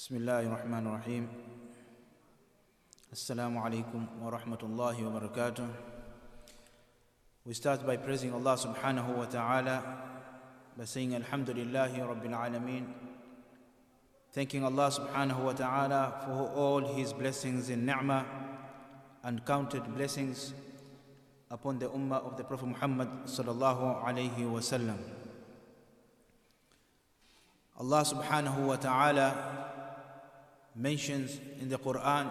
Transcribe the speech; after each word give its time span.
بسم 0.00 0.16
الله 0.16 0.40
الرحمن 0.40 0.86
الرحيم 0.86 1.28
السلام 3.12 3.58
عليكم 3.58 4.06
ورحمة 4.24 4.62
الله 4.62 4.96
وبركاته 5.04 5.68
We 7.44 7.52
start 7.52 7.84
by 7.84 7.98
praising 8.00 8.32
Allah 8.32 8.56
subhanahu 8.56 9.20
wa 9.20 9.28
ta'ala 9.28 9.76
by 10.72 10.84
saying 10.88 11.10
Alhamdulillahi 11.20 12.00
Rabbil 12.00 12.32
Alameen 12.32 12.88
thanking 14.32 14.64
Allah 14.64 14.88
subhanahu 14.88 15.44
wa 15.44 15.52
ta'ala 15.52 16.24
for 16.24 16.48
all 16.56 16.80
his 16.80 17.12
blessings 17.12 17.68
in 17.68 17.84
ni'mah 17.84 18.24
uncounted 19.22 19.84
blessings 19.94 20.54
upon 21.50 21.78
the 21.78 21.90
ummah 21.90 22.24
of 22.24 22.38
the 22.38 22.44
Prophet 22.44 22.72
Muhammad 22.72 23.28
sallallahu 23.28 24.02
alayhi 24.02 24.48
wa 24.48 24.64
sallam 24.64 24.96
Allah 27.78 28.00
subhanahu 28.00 28.64
wa 28.64 28.76
ta'ala 28.76 29.69
mentions 30.74 31.40
in 31.60 31.68
the 31.68 31.78
Quran 31.78 32.28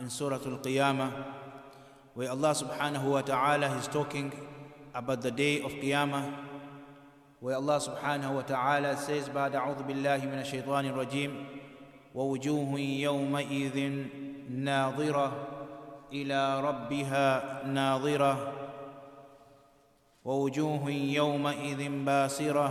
in 0.00 0.10
Surah 0.10 0.36
Al-Qiyamah 0.36 1.12
where 2.14 2.30
Allah 2.30 2.52
subhanahu 2.52 3.04
wa 3.04 3.22
ta'ala 3.22 3.76
is 3.78 3.88
talking 3.88 4.32
about 4.94 5.22
the 5.22 5.30
day 5.30 5.62
of 5.62 5.72
Qiyamah 5.72 6.34
where 7.40 7.56
Allah 7.56 7.80
subhanahu 7.80 8.34
wa 8.34 8.42
ta'ala 8.42 8.96
says 8.96 9.28
بعد 9.28 9.56
أعوذ 9.56 9.82
بالله 9.88 10.28
من 10.28 10.38
الشيطان 10.44 10.86
الرجيم 10.86 11.32
ووجوه 12.14 12.80
يومئذ 12.80 13.76
ناظرة 14.50 15.28
إلى 16.12 16.60
ربها 16.60 17.62
ناظرة 17.66 18.52
ووجوه 20.24 20.90
يومئذ 20.90 22.04
باسرة 22.04 22.68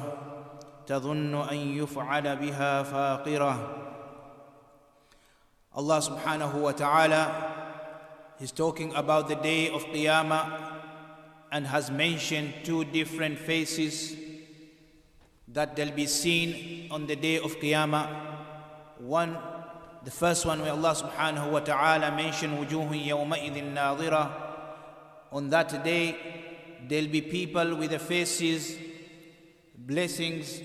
تظن 0.87 1.35
أن 1.35 1.57
يفعل 1.57 2.35
بها 2.35 2.83
فاقرة 2.83 3.78
Allah 5.75 6.01
subhanahu 6.01 6.55
wa 6.61 6.71
ta'ala 6.71 7.55
is 8.39 8.51
talking 8.51 8.93
about 8.95 9.27
the 9.27 9.35
day 9.35 9.69
of 9.69 9.85
Qiyamah 9.85 10.73
and 11.51 11.67
has 11.67 11.91
mentioned 11.91 12.53
two 12.63 12.85
different 12.85 13.37
faces 13.37 14.15
that 15.47 15.75
they'll 15.75 15.91
be 15.91 16.07
seen 16.07 16.91
on 16.91 17.05
the 17.05 17.15
day 17.15 17.37
of 17.37 17.57
Qiyamah. 17.59 18.09
One, 18.99 19.37
the 20.03 20.11
first 20.11 20.45
one 20.45 20.61
where 20.61 20.71
Allah 20.71 20.95
subhanahu 20.95 21.51
wa 21.51 21.59
ta'ala 21.59 22.15
mentioned 22.15 22.57
wujuhu 22.57 23.05
yawma'idhin 23.05 23.73
nadhira. 23.73 24.31
On 25.31 25.49
that 25.49 25.83
day, 25.83 26.17
there'll 26.87 27.07
be 27.07 27.21
people 27.21 27.75
with 27.75 27.91
their 27.91 27.99
faces, 27.99 28.75
blessings 29.77 30.61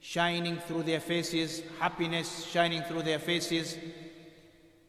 shining 0.00 0.56
through 0.66 0.84
their 0.84 1.00
faces, 1.00 1.62
happiness 1.78 2.44
shining 2.44 2.82
through 2.82 3.02
their 3.02 3.18
faces, 3.18 3.76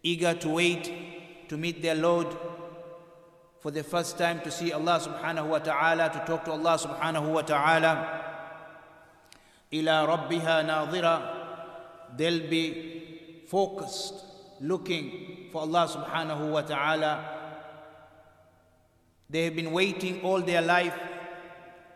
eager 0.06 0.36
to 0.36 0.50
wait 0.50 0.94
to 1.50 1.58
meet 1.58 1.82
their 1.82 1.96
Lord 1.96 2.28
for 3.60 3.72
the 3.72 3.84
first 3.84 4.20
time 4.20 4.40
to 4.42 4.52
see 4.52 4.72
Allah 4.72 5.02
subhanahu 5.02 5.48
wa 5.48 5.58
ta'ala, 5.58 6.10
to 6.10 6.20
talk 6.28 6.46
to 6.46 6.52
Allah 6.52 6.78
subhanahu 6.78 7.34
wa 7.34 7.42
ta'ala. 7.42 8.22
Ila 9.74 10.06
rabbiha 10.08 10.66
nadhira, 10.70 12.16
they'll 12.16 12.48
be 12.48 13.44
focused, 13.48 14.14
looking 14.62 15.50
for 15.52 15.62
Allah 15.62 15.90
subhanahu 15.90 16.52
wa 16.52 16.62
ta'ala. 16.62 17.26
They 19.28 19.46
have 19.46 19.56
been 19.56 19.72
waiting 19.72 20.22
all 20.22 20.42
their 20.42 20.62
life. 20.62 20.94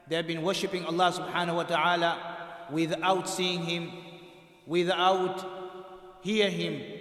They 0.07 0.15
have 0.15 0.25
been 0.25 0.41
worshipping 0.41 0.85
Allah 0.85 1.13
subhanahu 1.13 1.55
wa 1.55 1.63
ta'ala 1.63 2.17
without 2.71 3.29
seeing 3.29 3.61
Him, 3.61 3.91
without 4.65 5.45
hear 6.21 6.49
Him, 6.49 6.98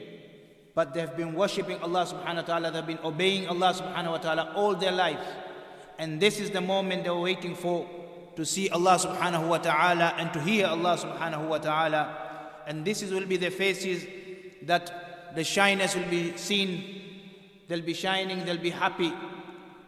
but 0.78 0.94
they 0.94 1.00
have 1.00 1.16
been 1.16 1.34
worshipping 1.34 1.76
Allah 1.82 2.06
subhanahu 2.06 2.36
wa 2.36 2.42
ta'ala, 2.42 2.70
they've 2.70 2.86
been 2.86 3.00
obeying 3.02 3.48
Allah 3.48 3.74
subhanahu 3.74 4.12
wa 4.12 4.18
ta'ala 4.18 4.52
all 4.54 4.76
their 4.76 4.92
lives. 4.92 5.18
And 5.98 6.20
this 6.20 6.38
is 6.38 6.52
the 6.52 6.60
moment 6.60 7.02
they 7.02 7.10
were 7.10 7.18
waiting 7.18 7.56
for 7.56 7.84
to 8.36 8.46
see 8.46 8.68
Allah 8.68 8.94
subhanahu 8.94 9.48
wa 9.48 9.58
ta'ala 9.58 10.14
and 10.18 10.32
to 10.32 10.40
hear 10.40 10.68
Allah 10.68 10.96
subhanahu 10.96 11.48
wa 11.48 11.58
ta'ala. 11.58 12.62
And 12.68 12.84
this 12.84 13.02
is, 13.02 13.10
will 13.10 13.26
be 13.26 13.36
the 13.36 13.50
faces 13.50 14.06
that 14.70 15.34
the 15.34 15.42
shyness 15.42 15.96
will 15.96 16.06
be 16.06 16.36
seen, 16.36 17.02
they'll 17.66 17.82
be 17.82 17.92
shining, 17.92 18.44
they'll 18.44 18.56
be 18.56 18.70
happy, 18.70 19.12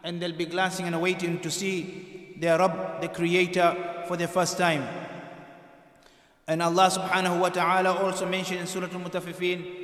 and 0.03 0.21
they'll 0.21 0.35
be 0.35 0.45
glancing 0.45 0.87
and 0.87 1.01
waiting 1.01 1.39
to 1.39 1.49
see 1.49 2.35
their 2.35 2.59
Rabb, 2.59 2.99
the 2.99 3.07
Creator, 3.07 4.03
for 4.09 4.17
the 4.17 4.27
first 4.27 4.57
time. 4.57 4.83
And 6.49 6.61
Allah 6.61 6.91
subhanahu 6.91 7.39
wa 7.39 7.47
ta'ala 7.47 7.93
also 7.93 8.25
mentioned 8.27 8.59
in 8.59 8.67
Surah 8.67 8.89
Al-Mutaffifin, 8.91 9.80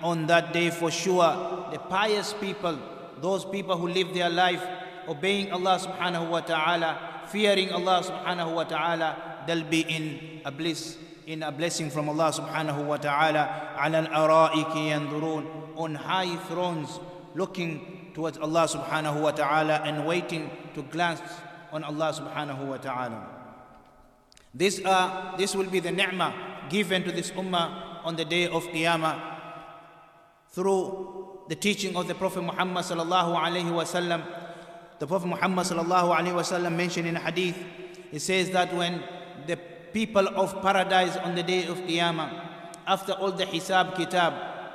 on 0.00 0.26
that 0.26 0.52
day 0.52 0.70
for 0.70 0.90
sure, 0.90 1.66
the 1.72 1.78
pious 1.78 2.32
people, 2.34 2.78
those 3.20 3.44
people 3.44 3.76
who 3.76 3.88
live 3.88 4.14
their 4.14 4.30
life 4.30 4.62
obeying 5.08 5.50
Allah 5.50 5.80
subhanahu 5.80 6.28
wa 6.30 6.40
ta'ala, 6.40 7.24
fearing 7.32 7.72
Allah 7.72 8.04
subhanahu 8.04 8.54
wa 8.54 8.64
ta'ala, 8.64 9.42
they'll 9.46 9.64
be 9.64 9.80
in 9.80 10.40
a 10.44 10.52
bliss, 10.52 10.96
in 11.26 11.42
a 11.42 11.50
blessing 11.50 11.90
from 11.90 12.08
Allah 12.08 12.30
subhanahu 12.30 12.86
wa 12.86 12.96
ta'ala. 12.96 13.74
على 13.76 14.06
al-ara'iki. 14.06 15.74
On 15.76 15.94
high 15.94 16.36
thrones, 16.46 17.00
looking 17.34 18.10
towards 18.14 18.38
Allah 18.38 18.66
subhanahu 18.66 19.22
wa 19.22 19.30
ta'ala 19.30 19.82
and 19.86 20.06
waiting 20.06 20.50
to 20.74 20.82
glance 20.82 21.22
on 21.72 21.84
Allah 21.84 22.12
subhanahu 22.12 22.66
wa 22.66 22.76
ta'ala. 22.76 23.26
This 24.54 24.80
are, 24.84 25.36
this 25.38 25.54
will 25.54 25.70
be 25.70 25.80
the 25.80 25.92
ni'mah 25.92 26.47
given 26.68 27.04
to 27.04 27.12
this 27.12 27.30
ummah 27.32 28.04
on 28.04 28.16
the 28.16 28.24
day 28.24 28.46
of 28.46 28.64
Qiyamah 28.64 29.36
through 30.50 31.44
the 31.48 31.54
teaching 31.54 31.96
of 31.96 32.08
the 32.08 32.14
Prophet 32.14 32.42
Muhammad 32.42 32.84
sallallahu 32.84 33.36
alaihi 33.36 33.70
wasallam. 33.72 34.24
The 34.98 35.06
Prophet 35.06 35.26
Muhammad 35.28 35.66
sallallahu 35.66 36.16
alaihi 36.16 36.34
wasallam 36.34 36.76
mentioned 36.76 37.06
in 37.08 37.16
a 37.16 37.20
hadith, 37.20 37.56
he 38.10 38.18
says 38.18 38.50
that 38.50 38.74
when 38.74 39.02
the 39.46 39.56
people 39.92 40.28
of 40.28 40.60
paradise 40.62 41.16
on 41.16 41.34
the 41.34 41.42
day 41.42 41.66
of 41.66 41.78
Qiyamah, 41.78 42.46
after 42.86 43.12
all 43.12 43.32
the 43.32 43.44
hisab 43.44 43.96
kitab, 43.96 44.34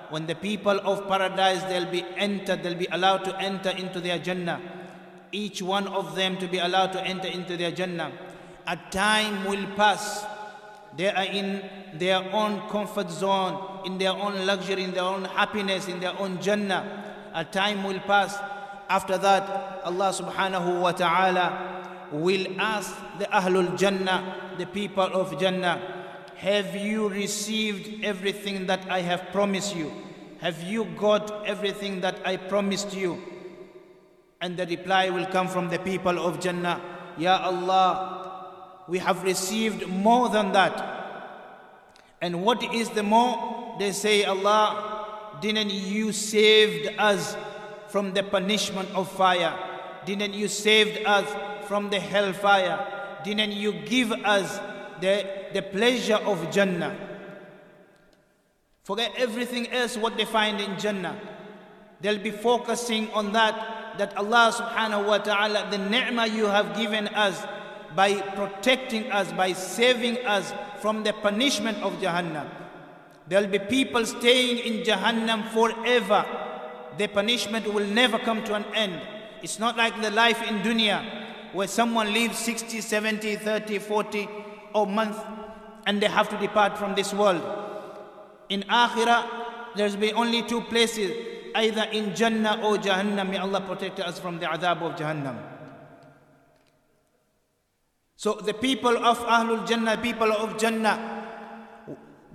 when 0.10 0.28
the 0.28 0.36
people 0.36 0.80
of 0.81 1.08
paradise 1.08 1.64
they'll 1.64 1.90
be 1.90 2.06
entered, 2.18 2.62
they'll 2.62 2.75
be 2.75 2.88
allowed 2.92 3.25
to 3.25 3.38
enter 3.40 3.72
into 3.72 4.00
their 4.00 4.20
Jannah. 4.20 4.62
Each 5.31 5.62
one 5.62 5.88
of 5.88 6.16
them 6.16 6.38
to 6.38 6.48
be 6.48 6.60
allowed 6.60 6.94
to 6.94 7.02
enter 7.04 7.28
into 7.28 7.58
their 7.58 7.72
Jannah. 7.72 8.12
A 8.68 8.78
time 8.92 9.46
will 9.46 9.66
pass 9.75 10.24
they 10.96 11.09
are 11.09 11.26
in 11.26 11.62
their 11.94 12.24
own 12.34 12.70
comfort 12.70 13.09
zone, 13.09 13.86
in 13.86 13.98
their 13.98 14.12
own 14.12 14.46
luxury, 14.46 14.84
in 14.84 14.92
their 14.92 15.04
own 15.04 15.26
happiness, 15.26 15.88
in 15.88 16.00
their 16.00 16.18
own 16.20 16.42
Jannah. 16.42 17.31
A 17.34 17.44
time 17.44 17.84
will 17.84 18.00
pass. 18.02 18.38
After 18.90 19.18
that, 19.18 19.81
Allah 19.84 20.14
subhanahu 20.14 20.81
wa 20.81 20.92
ta'ala 20.92 22.09
will 22.12 22.46
ask 22.59 22.96
the 23.18 23.26
Ahlul 23.26 23.76
Jannah, 23.78 24.54
the 24.58 24.68
people 24.68 25.04
of 25.04 25.40
Jannah, 25.40 25.81
have 26.36 26.76
you 26.76 27.10
received 27.10 28.04
everything 28.04 28.68
that 28.68 28.90
I 28.90 29.02
have 29.02 29.31
promised 29.31 29.75
you? 29.75 29.92
Have 30.42 30.62
you 30.62 30.86
got 30.98 31.48
everything 31.48 32.02
that 32.02 32.20
I 32.25 32.38
promised 32.38 32.94
you? 32.94 33.18
And 34.42 34.58
the 34.58 34.66
reply 34.68 35.10
will 35.10 35.25
come 35.28 35.48
from 35.48 35.70
the 35.70 35.80
people 35.80 36.20
of 36.20 36.40
Jannah, 36.42 36.81
Ya 37.18 37.40
Allah, 37.42 38.23
we 38.88 39.00
have 39.00 39.24
received 39.24 39.88
more 39.88 40.30
than 40.30 40.52
that. 40.52 41.02
And 42.22 42.44
what 42.44 42.64
is 42.74 42.90
the 42.90 43.04
more? 43.04 43.76
They 43.80 43.92
say, 43.92 44.24
Allah, 44.24 45.38
didn't 45.42 45.72
you 45.72 46.12
saved 46.12 46.96
us 46.98 47.36
from 47.88 48.14
the 48.14 48.24
punishment 48.24 48.90
of 48.96 49.12
fire? 49.12 49.54
Didn't 50.06 50.34
you 50.34 50.48
saved 50.48 51.06
us 51.06 51.26
from 51.68 51.90
the 51.90 52.00
hellfire? 52.00 53.20
Didn't 53.24 53.54
you 53.54 53.74
give 53.74 54.12
us 54.12 54.60
the, 55.02 55.28
the 55.54 55.62
pleasure 55.62 56.16
of 56.16 56.52
Jannah? 56.52 56.96
Forget 58.84 59.13
everything 59.18 59.69
else 59.72 59.98
what 59.98 60.18
they 60.18 60.25
find 60.25 60.60
in 60.60 60.78
Jannah. 60.78 61.19
They'll 62.02 62.19
be 62.19 62.31
focusing 62.31 63.10
on 63.12 63.31
that, 63.31 63.98
that 63.98 64.18
Allah 64.18 64.52
subhanahu 64.54 65.07
wa 65.07 65.18
ta'ala, 65.19 65.69
the 65.72 65.78
ni'mah 65.78 66.28
you 66.28 66.48
have 66.48 66.75
given 66.75 67.07
us, 67.07 67.42
by 67.95 68.19
protecting 68.36 69.12
us, 69.12 69.31
by 69.34 69.54
saving 69.54 70.18
us 70.25 70.54
from 70.81 71.04
the 71.04 71.13
punishment 71.13 71.78
of 71.84 71.94
Jahannam. 71.94 72.50
There'll 73.28 73.48
be 73.48 73.60
people 73.60 74.06
staying 74.06 74.60
in 74.60 74.84
Jahannam 74.84 75.50
forever. 75.50 76.25
The 76.98 77.07
punishment 77.07 77.72
will 77.74 77.86
never 77.88 78.19
come 78.19 78.44
to 78.44 78.56
an 78.56 78.66
end. 78.74 79.01
It's 79.42 79.60
not 79.60 79.78
like 79.78 80.01
the 80.01 80.12
life 80.12 80.42
in 80.48 80.60
dunya 80.60 81.24
where 81.54 81.68
someone 81.68 82.12
lives 82.13 82.38
60, 82.40 82.81
70, 82.81 83.36
30, 83.38 83.80
40 83.80 84.28
or 84.74 84.88
month 84.88 85.18
and 85.86 86.01
they 86.01 86.07
have 86.07 86.30
to 86.30 86.38
depart 86.38 86.78
from 86.78 86.95
this 86.95 87.13
world. 87.13 87.42
In 88.50 88.62
Akhirah, 88.63 89.28
there's 89.75 89.95
be 89.95 90.13
only 90.13 90.44
two 90.44 90.62
places, 90.62 91.12
either 91.56 91.84
in 91.92 92.16
Jannah 92.16 92.60
or 92.63 92.78
Jahannam. 92.78 93.30
May 93.30 93.38
Allah 93.38 93.62
protect 93.62 94.00
us 94.00 94.19
from 94.19 94.40
the 94.40 94.45
adhab 94.45 94.81
of 94.81 94.95
Jahannam. 94.95 95.53
So 98.24 98.36
the 98.36 98.54
people 98.54 98.96
of 99.04 99.20
Ahlul 99.20 99.68
Jannah, 99.68 99.98
people 99.98 100.31
of 100.31 100.58
Jannah, 100.58 100.96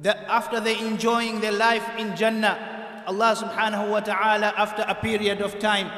after 0.04 0.60
they 0.60 0.78
enjoying 0.80 1.40
their 1.40 1.52
life 1.52 1.82
in 1.96 2.14
Jannah, 2.14 3.04
Allah 3.06 3.34
subhanahu 3.34 3.88
wa 3.92 4.00
ta'ala, 4.00 4.52
after 4.58 4.84
a 4.86 4.94
period 4.94 5.40
of 5.40 5.58
time, 5.58 5.90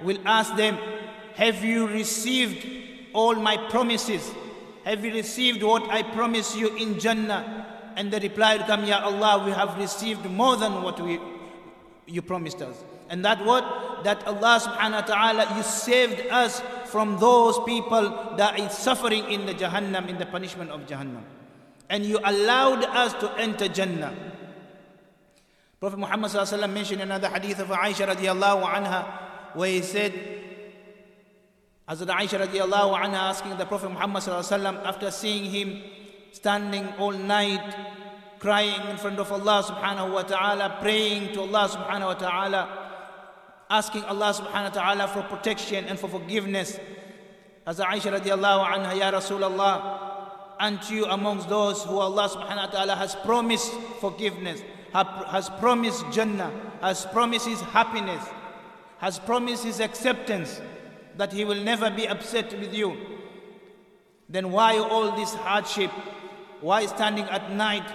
will 0.00 0.18
ask 0.24 0.54
them, 0.54 0.78
Have 1.34 1.64
you 1.64 1.88
received 1.88 2.64
all 3.14 3.34
my 3.34 3.56
promises? 3.68 4.30
Have 4.84 5.04
you 5.04 5.12
received 5.12 5.64
what 5.64 5.90
I 5.90 6.04
promised 6.04 6.56
you 6.56 6.76
in 6.76 7.00
Jannah? 7.00 7.66
And 7.96 8.12
the 8.12 8.20
reply 8.20 8.58
will 8.58 8.64
come, 8.66 8.84
Ya 8.84 9.02
Allah, 9.02 9.44
we 9.44 9.50
have 9.50 9.76
received 9.76 10.24
more 10.30 10.56
than 10.56 10.84
what 10.84 11.00
we, 11.00 11.18
you 12.06 12.22
promised 12.22 12.62
us. 12.62 12.76
And 13.10 13.24
that 13.24 13.44
what? 13.44 14.04
That 14.04 14.24
Allah 14.24 14.60
subhanahu 14.62 15.02
wa 15.02 15.14
ta'ala, 15.14 15.56
you 15.56 15.64
saved 15.64 16.28
us 16.30 16.62
from 16.92 17.18
those 17.18 17.58
people 17.64 18.36
that 18.36 18.60
is 18.60 18.70
suffering 18.70 19.24
in 19.32 19.46
the 19.46 19.54
Jahannam, 19.54 20.08
in 20.10 20.18
the 20.18 20.26
punishment 20.26 20.70
of 20.70 20.82
Jahannam. 20.82 21.24
And 21.88 22.04
you 22.04 22.20
allowed 22.22 22.84
us 22.84 23.14
to 23.14 23.32
enter 23.40 23.66
Jannah. 23.66 24.12
Prophet 25.80 25.98
Muhammad 25.98 26.30
mentioned 26.70 27.00
another 27.00 27.30
hadith 27.30 27.60
of 27.60 27.68
Aisha 27.68 28.06
radiallahu 28.06 28.62
anha, 28.62 29.06
where 29.54 29.70
he 29.70 29.80
said, 29.80 30.12
Hazrat 31.88 32.08
Aisha 32.08 32.46
radiallahu 32.46 32.94
anha 32.94 33.32
asking 33.32 33.56
the 33.56 33.64
Prophet 33.64 33.88
Muhammad 33.88 34.22
after 34.28 35.10
seeing 35.10 35.50
him 35.50 35.82
standing 36.32 36.86
all 36.98 37.12
night, 37.12 37.74
crying 38.38 38.88
in 38.90 38.98
front 38.98 39.18
of 39.18 39.32
Allah 39.32 39.62
subhanahu 39.64 40.12
wa 40.12 40.22
ta'ala, 40.22 40.76
praying 40.82 41.32
to 41.32 41.40
Allah 41.40 41.68
subhanahu 41.68 42.06
wa 42.06 42.14
ta'ala, 42.14 42.81
asking 43.72 44.04
Allah 44.04 44.34
subhanahu 44.36 44.76
wa 44.76 44.76
ta'ala 44.76 45.08
for 45.08 45.22
protection 45.22 45.86
and 45.86 45.98
for 45.98 46.06
forgiveness. 46.06 46.78
As 47.66 47.78
Aisha 47.78 48.12
radiallahu 48.12 48.68
anha, 48.68 48.92
Ya 48.98 49.10
Rasulullah, 49.10 49.98
aren't 50.60 50.90
you 50.90 51.06
amongst 51.06 51.48
those 51.48 51.82
who 51.82 51.96
Allah 51.96 52.28
subhanahu 52.28 52.66
wa 52.68 52.72
ta'ala 52.72 52.94
has 52.96 53.14
promised 53.24 53.72
forgiveness, 53.98 54.62
has 54.92 55.48
promised 55.58 56.04
Jannah, 56.12 56.52
has 56.82 57.06
promised 57.06 57.48
His 57.48 57.62
happiness, 57.72 58.22
has 58.98 59.18
promised 59.18 59.64
His 59.64 59.80
acceptance, 59.80 60.60
that 61.16 61.32
He 61.32 61.46
will 61.46 61.62
never 61.64 61.88
be 61.88 62.06
upset 62.06 62.52
with 62.60 62.74
you. 62.74 62.94
Then 64.28 64.52
why 64.52 64.76
all 64.76 65.16
this 65.16 65.32
hardship? 65.32 65.90
Why 66.60 66.84
standing 66.84 67.24
at 67.24 67.50
night 67.52 67.88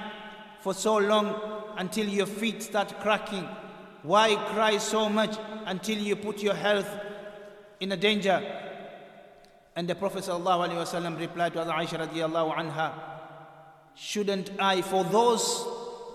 for 0.61 0.73
so 0.73 0.97
long 0.97 1.35
until 1.77 2.07
your 2.07 2.25
feet 2.25 2.63
start 2.63 2.99
cracking? 2.99 3.47
Why 4.01 4.35
cry 4.53 4.77
so 4.77 5.07
much 5.09 5.37
until 5.67 5.97
you 5.97 6.15
put 6.15 6.41
your 6.41 6.55
health 6.55 6.89
in 7.79 7.91
a 7.91 7.97
danger? 7.97 8.41
And 9.75 9.87
the 9.87 9.93
Prophet 9.93 10.23
ﷺ 10.23 11.19
replied 11.19 11.53
to 11.53 11.59
Aisha 11.59 11.99
radiallahu 12.07 12.55
anha, 12.57 12.93
Shouldn't 13.93 14.49
I, 14.57 14.81
for 14.81 15.03
those 15.03 15.65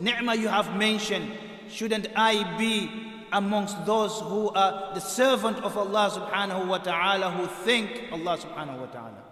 ni'mah 0.01 0.35
you 0.35 0.49
have 0.49 0.77
mentioned, 0.77 1.31
shouldn't 1.69 2.09
I 2.17 2.57
be 2.59 2.91
amongst 3.33 3.87
those 3.87 4.21
who 4.21 4.51
are 4.51 4.95
the 4.95 5.01
servant 5.01 5.59
of 5.59 5.77
Allah 5.77 6.11
subhanahu 6.11 6.67
wa 6.67 6.79
ta'ala 6.79 7.31
who 7.31 7.47
thank 7.47 8.11
Allah 8.13 8.37
subhanahu 8.39 8.79
wa 8.81 8.87
ta'ala? 8.87 9.23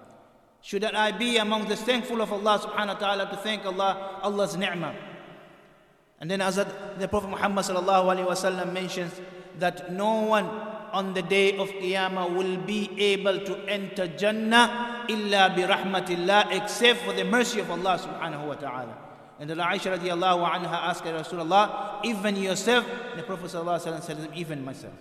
Shouldn't 0.62 0.94
I 0.94 1.12
be 1.12 1.38
among 1.38 1.68
the 1.68 1.76
thankful 1.76 2.20
of 2.20 2.32
Allah 2.32 2.58
subhanahu 2.58 2.94
wa 2.94 3.00
ta'ala 3.00 3.30
to 3.30 3.36
thank 3.36 3.64
Allah, 3.66 4.20
Allah's 4.22 4.56
ni'mah? 4.56 4.94
And 6.20 6.30
then 6.30 6.40
as 6.40 6.56
the 6.56 7.08
Prophet 7.08 7.28
Muhammad 7.30 7.64
sallallahu 7.64 8.14
alayhi 8.14 8.28
wasallam 8.28 8.72
mentions 8.72 9.12
that 9.60 9.92
no 9.92 10.22
one 10.22 10.46
on 10.92 11.14
the 11.14 11.22
day 11.22 11.56
of 11.56 11.68
Qiyamah 11.70 12.34
will 12.34 12.56
be 12.58 12.90
able 12.98 13.38
to 13.40 13.56
enter 13.68 14.08
Jannah 14.08 15.06
illa 15.08 15.52
bi 15.54 15.62
rahmatillah 15.62 16.52
except 16.52 17.00
for 17.02 17.12
the 17.12 17.24
mercy 17.24 17.60
of 17.60 17.70
Allah 17.70 17.98
subhanahu 17.98 18.46
wa 18.48 18.54
ta'ala. 18.54 18.96
And 19.38 19.48
then 19.48 19.58
Aisha 19.58 19.96
radiallahu 19.96 20.44
anha 20.50 20.90
asked 20.90 21.04
Rasulullah, 21.04 22.04
even 22.04 22.36
yourself? 22.36 22.84
The 23.16 23.22
Prophet 23.22 23.50
said, 23.50 24.28
even 24.34 24.64
myself. 24.64 24.92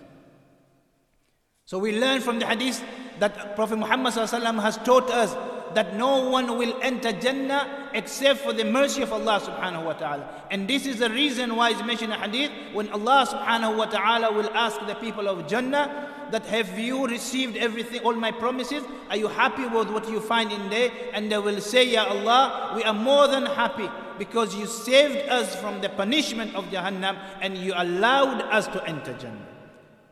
So 1.66 1.78
we 1.78 1.98
learn 2.00 2.20
from 2.20 2.38
the 2.38 2.46
hadith 2.46 2.82
that 3.18 3.54
Prophet 3.54 3.76
Muhammad 3.76 4.14
has 4.14 4.76
taught 4.78 5.10
us 5.10 5.36
that 5.74 5.96
no 5.96 6.28
one 6.28 6.58
will 6.58 6.76
enter 6.82 7.12
Jannah 7.12 7.90
except 7.92 8.40
for 8.40 8.52
the 8.52 8.64
mercy 8.64 9.02
of 9.02 9.12
Allah 9.12 9.40
subhanahu 9.40 9.84
wa 9.84 9.92
ta'ala. 9.92 10.28
And 10.50 10.68
this 10.68 10.86
is 10.86 10.98
the 10.98 11.10
reason 11.10 11.54
why 11.56 11.70
it's 11.70 11.82
mentioned 11.84 12.12
in 12.12 12.18
hadith 12.20 12.50
when 12.72 12.88
Allah 12.90 13.26
subhanahu 13.28 13.76
wa 13.76 13.86
ta'ala 13.86 14.32
will 14.32 14.50
ask 14.50 14.78
the 14.86 14.94
people 14.96 15.28
of 15.28 15.46
Jannah 15.46 16.10
that 16.30 16.46
have 16.46 16.78
you 16.78 17.06
received 17.06 17.56
everything, 17.56 18.00
all 18.02 18.14
my 18.14 18.30
promises? 18.30 18.84
Are 19.08 19.16
you 19.16 19.28
happy 19.28 19.66
with 19.66 19.90
what 19.90 20.08
you 20.08 20.20
find 20.20 20.52
in 20.52 20.70
there? 20.70 20.90
And 21.12 21.30
they 21.30 21.38
will 21.38 21.60
say, 21.60 21.84
Ya 21.90 22.04
Allah, 22.04 22.72
we 22.76 22.82
are 22.84 22.94
more 22.94 23.26
than 23.28 23.46
happy 23.46 23.88
because 24.18 24.54
you 24.54 24.66
saved 24.66 25.28
us 25.28 25.54
from 25.56 25.80
the 25.80 25.88
punishment 25.88 26.54
of 26.54 26.66
Jahannam 26.66 27.18
and 27.40 27.56
you 27.56 27.72
allowed 27.76 28.42
us 28.42 28.66
to 28.68 28.84
enter 28.86 29.12
Jannah. 29.14 29.46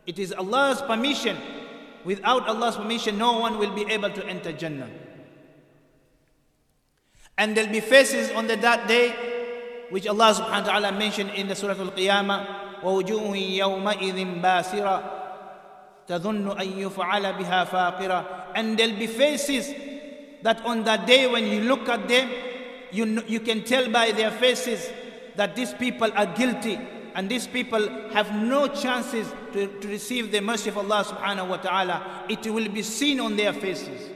It 0.05 0.19
is 0.19 0.33
Allah's 0.33 0.81
permission. 0.81 1.37
Without 2.03 2.47
Allah's 2.47 2.75
permission, 2.75 3.17
no 3.17 3.39
one 3.39 3.59
will 3.59 3.73
be 3.73 3.85
able 3.91 4.09
to 4.09 4.25
enter 4.25 4.51
Jannah. 4.51 4.89
And 7.38 7.56
there'll 7.56 7.72
be 7.72 7.80
faces 7.80 8.30
on 8.30 8.46
the, 8.46 8.56
that 8.56 8.86
day, 8.86 9.14
which 9.90 10.06
Allah 10.06 10.34
subhanahu 10.34 10.66
wa 10.66 10.80
ta'ala 10.80 10.92
mentioned 10.92 11.30
in 11.30 11.48
the 11.48 11.54
Surah 11.54 11.78
Al-Qiyamah, 11.78 12.82
وَوُجُوهٍ 12.82 13.58
يَوْمَئِذٍ 13.58 14.42
بَاسِرَةٍ 14.42 15.10
تَظُنُّ 16.08 16.60
أَن 16.60 16.90
يُفْعَلَ 16.90 17.38
بِهَا 17.38 17.66
فَاقِرَةً 17.66 18.52
And 18.54 18.78
there'll 18.78 18.96
be 18.98 19.06
faces 19.06 19.74
that 20.42 20.64
on 20.66 20.84
that 20.84 21.06
day 21.06 21.26
when 21.26 21.46
you 21.46 21.62
look 21.62 21.88
at 21.88 22.06
them, 22.06 22.30
you, 22.92 23.22
you 23.26 23.40
can 23.40 23.64
tell 23.64 23.90
by 23.90 24.12
their 24.12 24.30
faces 24.30 24.88
that 25.36 25.56
these 25.56 25.72
people 25.74 26.10
are 26.14 26.26
guilty 26.26 26.78
and 27.14 27.28
these 27.28 27.46
people 27.46 27.88
have 28.12 28.34
no 28.34 28.68
chances 28.68 29.26
to, 29.52 29.66
to 29.80 29.88
receive 29.88 30.30
the 30.30 30.40
mercy 30.40 30.68
of 30.68 30.78
Allah 30.78 31.04
subhanahu 31.04 31.48
wa 31.48 31.56
ta'ala, 31.56 32.24
it 32.28 32.44
will 32.46 32.68
be 32.68 32.82
seen 32.82 33.20
on 33.20 33.36
their 33.36 33.52
faces. 33.52 34.10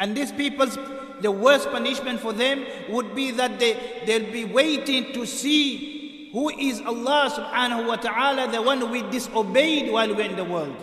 And 0.00 0.16
these 0.16 0.32
people's, 0.32 0.78
the 1.20 1.30
worst 1.30 1.70
punishment 1.70 2.20
for 2.20 2.32
them 2.32 2.64
would 2.88 3.14
be 3.14 3.30
that 3.32 3.60
they, 3.60 4.02
they'll 4.06 4.32
be 4.32 4.46
waiting 4.46 5.12
to 5.12 5.26
see 5.26 6.30
who 6.32 6.48
is 6.48 6.80
Allah 6.80 7.30
subhanahu 7.30 7.86
wa 7.86 7.96
ta'ala, 7.96 8.50
the 8.50 8.62
one 8.62 8.90
we 8.90 9.02
disobeyed 9.02 9.92
while 9.92 10.08
we're 10.14 10.30
in 10.30 10.36
the 10.36 10.44
world. 10.44 10.74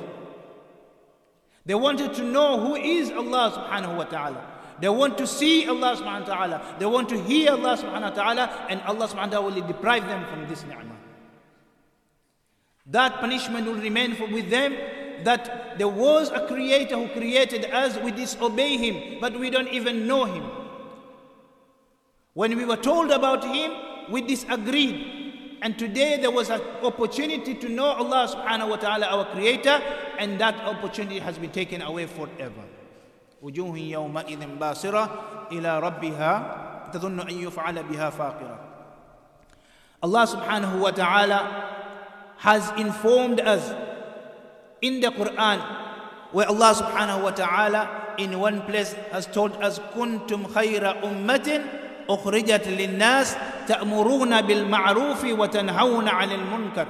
They 1.66 1.74
wanted 1.76 2.14
to 2.14 2.24
know 2.24 2.60
who 2.60 2.76
is 2.76 3.12
Allah 3.12 3.52
subhanahu 3.58 3.98
wa 3.98 4.04
ta'ala. 4.04 4.46
They 4.80 4.90
want 4.90 5.18
to 5.18 5.26
see 5.26 5.68
Allah 5.68 5.96
subhanahu 5.96 6.28
wa 6.28 6.36
ta'ala. 6.36 6.76
They 6.78 6.86
want 6.86 7.10
to 7.10 7.20
hear 7.20 7.52
Allah 7.52 7.76
subhanahu 7.76 8.14
wa 8.14 8.22
ta'ala 8.22 8.68
and 8.70 8.82
Allah 8.82 9.08
subhanahu 9.08 9.34
wa 9.34 9.40
ta'ala 9.42 9.50
will 9.50 9.68
deprive 9.68 10.06
them 10.06 10.24
from 10.26 10.48
this 10.48 10.64
ni'mah. 10.64 10.96
That 12.86 13.20
punishment 13.20 13.66
will 13.66 13.82
remain 13.82 14.16
with 14.32 14.50
them 14.52 14.78
that 15.25 15.79
there 15.79 15.89
was 15.89 16.31
a 16.31 16.47
creator 16.47 16.97
who 16.97 17.09
created 17.09 17.67
us, 17.67 17.97
we 17.99 18.11
disobey 18.11 18.77
him, 18.77 19.21
but 19.21 19.39
we 19.39 19.51
don't 19.51 19.69
even 19.69 20.07
know 20.07 20.25
him. 20.25 20.45
When 22.35 22.57
we 22.57 22.65
were 22.65 22.77
told 22.77 23.11
about 23.11 23.45
him, 23.45 23.73
we 24.11 24.23
disagreed. 24.23 25.21
And 25.63 25.79
today 25.79 26.19
there 26.21 26.31
was 26.31 26.51
an 26.51 26.61
opportunity 26.83 27.55
to 27.55 27.69
know 27.69 27.87
Allah 27.87 28.27
subhanahu 28.27 28.71
wa 28.71 28.77
ta'ala, 28.77 29.07
our 29.07 29.27
creator, 29.33 29.81
and 30.19 30.41
that 30.41 30.57
opportunity 30.67 31.21
has 31.21 31.39
been 31.39 31.51
taken 31.53 31.83
away 31.83 32.07
forever. 32.07 32.65
وجوه 33.43 33.79
يومئذ 33.79 34.47
باسرة 34.59 35.49
إلى 35.53 35.81
ربها 35.81 36.91
تظن 36.93 37.21
أن 37.21 37.43
يفعل 37.43 37.83
بها 37.83 38.11
فاقرة 38.11 38.59
Allah 40.03 40.27
subhanahu 40.27 40.81
wa 40.83 40.91
ta'ala 40.91 41.41
has 42.39 42.71
informed 42.75 43.39
us 43.41 43.63
in 44.82 45.02
the 45.02 45.10
Quran, 45.10 45.60
where 46.32 46.48
Allah 46.48 46.72
subhanahu 46.76 47.24
wa 47.24 47.32
ta'ala 47.32 48.16
in 48.18 48.38
one 48.40 48.62
place 48.64 48.94
has 49.12 49.26
told 49.26 49.54
us, 49.64 49.80
Kuntum 49.94 50.46
khayra 50.52 51.02
ummatin 51.02 51.64
ukhrijat 52.08 52.66
linnas 52.68 53.36
ta'muruna 53.68 54.46
bil 54.46 54.66
ma'rufi 54.66 55.36
wa 55.36 55.48
tanhawna 55.48 56.12
'anil 56.12 56.46
munkar. 56.46 56.88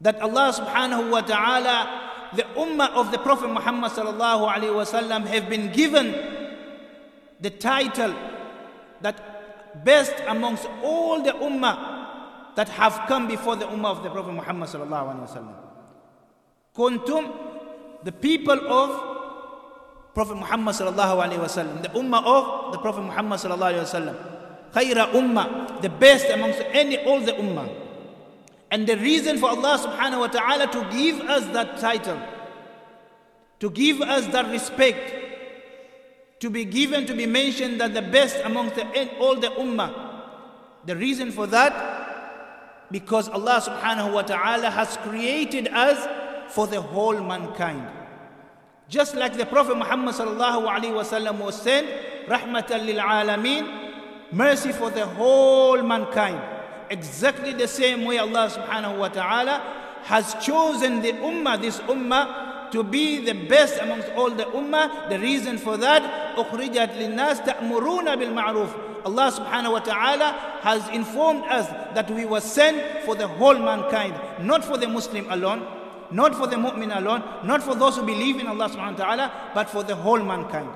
That 0.00 0.20
Allah 0.20 0.52
subhanahu 0.54 1.10
wa 1.10 1.20
ta'ala, 1.22 1.76
the 2.34 2.44
ummah 2.54 2.92
of 2.94 3.10
the 3.10 3.18
Prophet 3.18 3.48
Muhammad 3.48 3.90
sallallahu 3.92 4.46
alayhi 4.46 4.74
wa 4.74 4.84
sallam 4.84 5.26
have 5.26 5.48
been 5.48 5.72
given 5.72 6.14
the 7.40 7.50
title 7.50 8.14
that 9.00 9.84
best 9.84 10.14
amongst 10.26 10.66
all 10.82 11.22
the 11.22 11.32
ummah 11.32 12.54
that 12.54 12.68
have 12.68 13.06
come 13.06 13.28
before 13.28 13.56
the 13.56 13.66
ummah 13.66 13.96
of 13.96 14.02
the 14.02 14.10
Prophet 14.10 14.32
Muhammad 14.32 14.68
sallallahu 14.68 15.14
alayhi 15.14 15.26
wa 15.26 15.34
sallam. 15.34 15.67
Kuntum, 16.78 17.34
the 18.04 18.12
people 18.12 18.54
of 18.70 20.14
Prophet 20.14 20.36
Muhammad 20.36 20.76
sallallahu 20.76 21.18
alaihi 21.26 21.42
wasallam, 21.42 21.82
the 21.82 21.88
ummah 21.88 22.22
of 22.24 22.72
the 22.72 22.78
Prophet 22.78 23.02
Muhammad 23.02 23.40
sallallahu 23.40 23.74
alaihi 23.74 23.82
wasallam. 23.82 24.16
Khaira 24.72 25.10
ummah, 25.10 25.82
the 25.82 25.88
best 25.88 26.26
amongst 26.30 26.62
any 26.70 26.98
all 27.04 27.20
the 27.20 27.32
ummah. 27.32 27.68
And 28.70 28.86
the 28.86 28.96
reason 28.96 29.38
for 29.38 29.50
Allah 29.50 29.78
subhanahu 29.78 30.20
wa 30.20 30.26
ta'ala 30.28 30.70
to 30.70 30.86
give 30.96 31.20
us 31.22 31.46
that 31.52 31.78
title, 31.78 32.20
to 33.58 33.70
give 33.70 34.00
us 34.00 34.26
that 34.28 34.46
respect, 34.52 35.14
to 36.38 36.50
be 36.50 36.64
given, 36.64 37.06
to 37.06 37.14
be 37.14 37.26
mentioned 37.26 37.80
that 37.80 37.92
the 37.94 38.02
best 38.02 38.36
amongst 38.44 38.76
the, 38.76 39.18
all 39.18 39.34
the 39.34 39.48
ummah. 39.48 39.90
The 40.84 40.94
reason 40.94 41.32
for 41.32 41.48
that, 41.48 42.86
because 42.92 43.28
Allah 43.28 43.60
subhanahu 43.64 44.12
wa 44.12 44.22
ta'ala 44.22 44.70
has 44.70 44.96
created 44.98 45.68
us 45.68 46.06
for 46.49 46.67
the 46.67 46.81
whole 46.81 47.19
mankind. 47.19 47.87
Just 48.89 49.15
like 49.15 49.37
the 49.37 49.45
Prophet 49.45 49.77
Muhammad 49.77 50.13
sallallahu 50.13 50.67
alaihi 50.67 50.93
wasallam 50.93 51.39
was 51.39 51.61
sent, 51.61 51.87
rahmatan 52.27 52.85
lil 52.85 52.99
alameen, 52.99 54.31
mercy 54.31 54.71
for 54.71 54.89
the 54.89 55.05
whole 55.05 55.81
mankind. 55.81 56.41
Exactly 56.89 57.53
the 57.53 57.67
same 57.67 58.05
way 58.05 58.17
Allah 58.17 58.49
subhanahu 58.49 58.97
wa 58.99 59.07
ta'ala 59.07 59.61
has 60.03 60.35
chosen 60.43 61.01
the 61.01 61.13
ummah, 61.13 61.59
this 61.59 61.79
ummah, 61.89 62.69
to 62.71 62.83
be 62.83 63.23
the 63.23 63.33
best 63.33 63.79
amongst 63.81 64.09
all 64.15 64.29
the 64.29 64.45
ummah. 64.45 65.09
The 65.09 65.19
reason 65.19 65.57
for 65.57 65.77
that, 65.77 66.35
أخرجت 66.35 66.97
للناس 66.97 67.41
تأمرون 67.45 68.15
بالمعروف. 68.15 68.69
Allah 69.05 69.31
subhanahu 69.31 69.71
wa 69.73 69.79
ta'ala 69.79 70.59
has 70.61 70.87
informed 70.89 71.43
us 71.45 71.67
that 71.93 72.09
we 72.11 72.25
were 72.25 72.41
sent 72.41 73.03
for 73.03 73.15
the 73.15 73.27
whole 73.27 73.57
mankind, 73.57 74.13
not 74.41 74.63
for 74.63 74.77
the 74.77 74.87
Muslim 74.87 75.29
alone, 75.29 75.65
not 76.10 76.34
for 76.34 76.46
the 76.46 76.56
mu'min 76.56 76.96
alone, 76.96 77.22
not 77.44 77.62
for 77.62 77.74
those 77.74 77.96
who 77.96 78.02
believe 78.02 78.38
in 78.40 78.46
Allah 78.46 78.68
subhanahu 78.68 78.98
wa 78.98 79.04
ta'ala, 79.04 79.32
but 79.54 79.70
for 79.70 79.82
the 79.82 79.94
whole 79.96 80.22
mankind. 80.22 80.68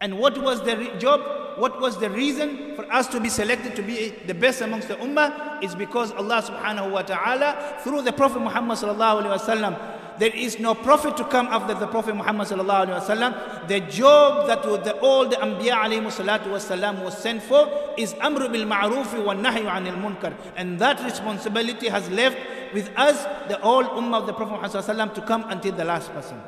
And 0.00 0.18
what 0.18 0.38
was 0.38 0.62
the 0.62 0.94
job? 0.98 1.20
What 1.58 1.80
was 1.80 1.98
the 1.98 2.08
reason 2.08 2.76
for 2.76 2.90
us 2.92 3.08
to 3.08 3.18
be 3.18 3.28
selected 3.28 3.74
to 3.76 3.82
be 3.82 4.10
the 4.26 4.34
best 4.34 4.60
amongst 4.60 4.86
the 4.88 4.94
ummah? 4.94 5.62
Is 5.62 5.74
because 5.74 6.12
Allah 6.12 6.40
subhanahu 6.40 6.92
wa 6.92 7.02
ta'ala, 7.02 7.80
through 7.82 8.02
the 8.02 8.12
Prophet 8.12 8.38
Muhammad 8.40 8.78
sallallahu 8.78 9.22
alayhi 9.22 9.30
wa 9.30 9.54
sallam, 9.54 9.98
there 10.18 10.34
is 10.34 10.58
no 10.58 10.74
prophet 10.74 11.16
to 11.16 11.24
come 11.24 11.46
after 11.46 11.74
the 11.74 11.86
Prophet 11.86 12.14
Muhammad 12.14 12.48
sallallahu 12.48 12.86
alaihi 12.86 13.00
wasallam. 13.00 13.68
The 13.68 13.80
job 13.80 14.48
that 14.48 14.62
the, 14.62 14.96
all 14.98 15.28
the 15.28 15.36
Anbiya 15.36 15.74
alayhi 15.74 16.02
salatu 16.10 16.50
was 16.50 17.16
sent 17.16 17.42
for 17.42 17.70
is 17.96 18.14
amru 18.20 18.48
bil 18.48 18.66
ma'ruf 18.66 19.24
wa 19.24 19.34
nahyu 19.34 19.70
anil 19.70 19.96
munkar. 20.02 20.34
And 20.56 20.78
that 20.80 21.02
responsibility 21.04 21.88
has 21.88 22.10
left 22.10 22.36
with 22.72 22.90
us, 22.96 23.22
the 23.48 23.56
whole 23.56 23.84
ummah 23.84 24.20
of 24.20 24.26
the 24.26 24.32
Prophet 24.32 24.72
Muhammad 24.72 25.14
to 25.14 25.20
come 25.22 25.44
until 25.48 25.72
the 25.72 25.84
last 25.84 26.12
person. 26.12 26.40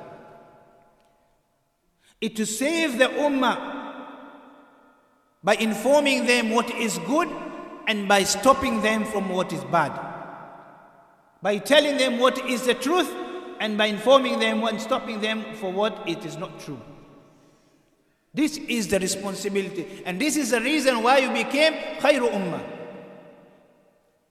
It 2.20 2.36
to 2.36 2.46
save 2.46 2.98
the 2.98 3.06
ummah 3.06 3.80
by 5.42 5.54
informing 5.54 6.26
them 6.26 6.50
what 6.50 6.70
is 6.70 6.98
good 7.06 7.28
and 7.86 8.06
by 8.06 8.24
stopping 8.24 8.82
them 8.82 9.04
from 9.04 9.30
what 9.30 9.52
is 9.52 9.64
bad. 9.64 9.98
By 11.42 11.58
telling 11.58 11.96
them 11.96 12.18
what 12.18 12.38
is 12.46 12.66
the 12.66 12.74
truth 12.74 13.10
and 13.58 13.78
by 13.78 13.86
informing 13.86 14.38
them 14.38 14.62
and 14.64 14.80
stopping 14.80 15.20
them 15.20 15.44
for 15.54 15.72
what 15.72 16.02
it 16.06 16.24
is 16.24 16.36
not 16.36 16.60
true. 16.60 16.80
This 18.32 18.58
is 18.58 18.88
the 18.88 19.00
responsibility. 19.00 20.02
And 20.04 20.20
this 20.20 20.36
is 20.36 20.50
the 20.50 20.60
reason 20.60 21.02
why 21.02 21.18
you 21.18 21.30
became 21.32 21.72
khairu 22.00 22.30
ummah. 22.30 22.62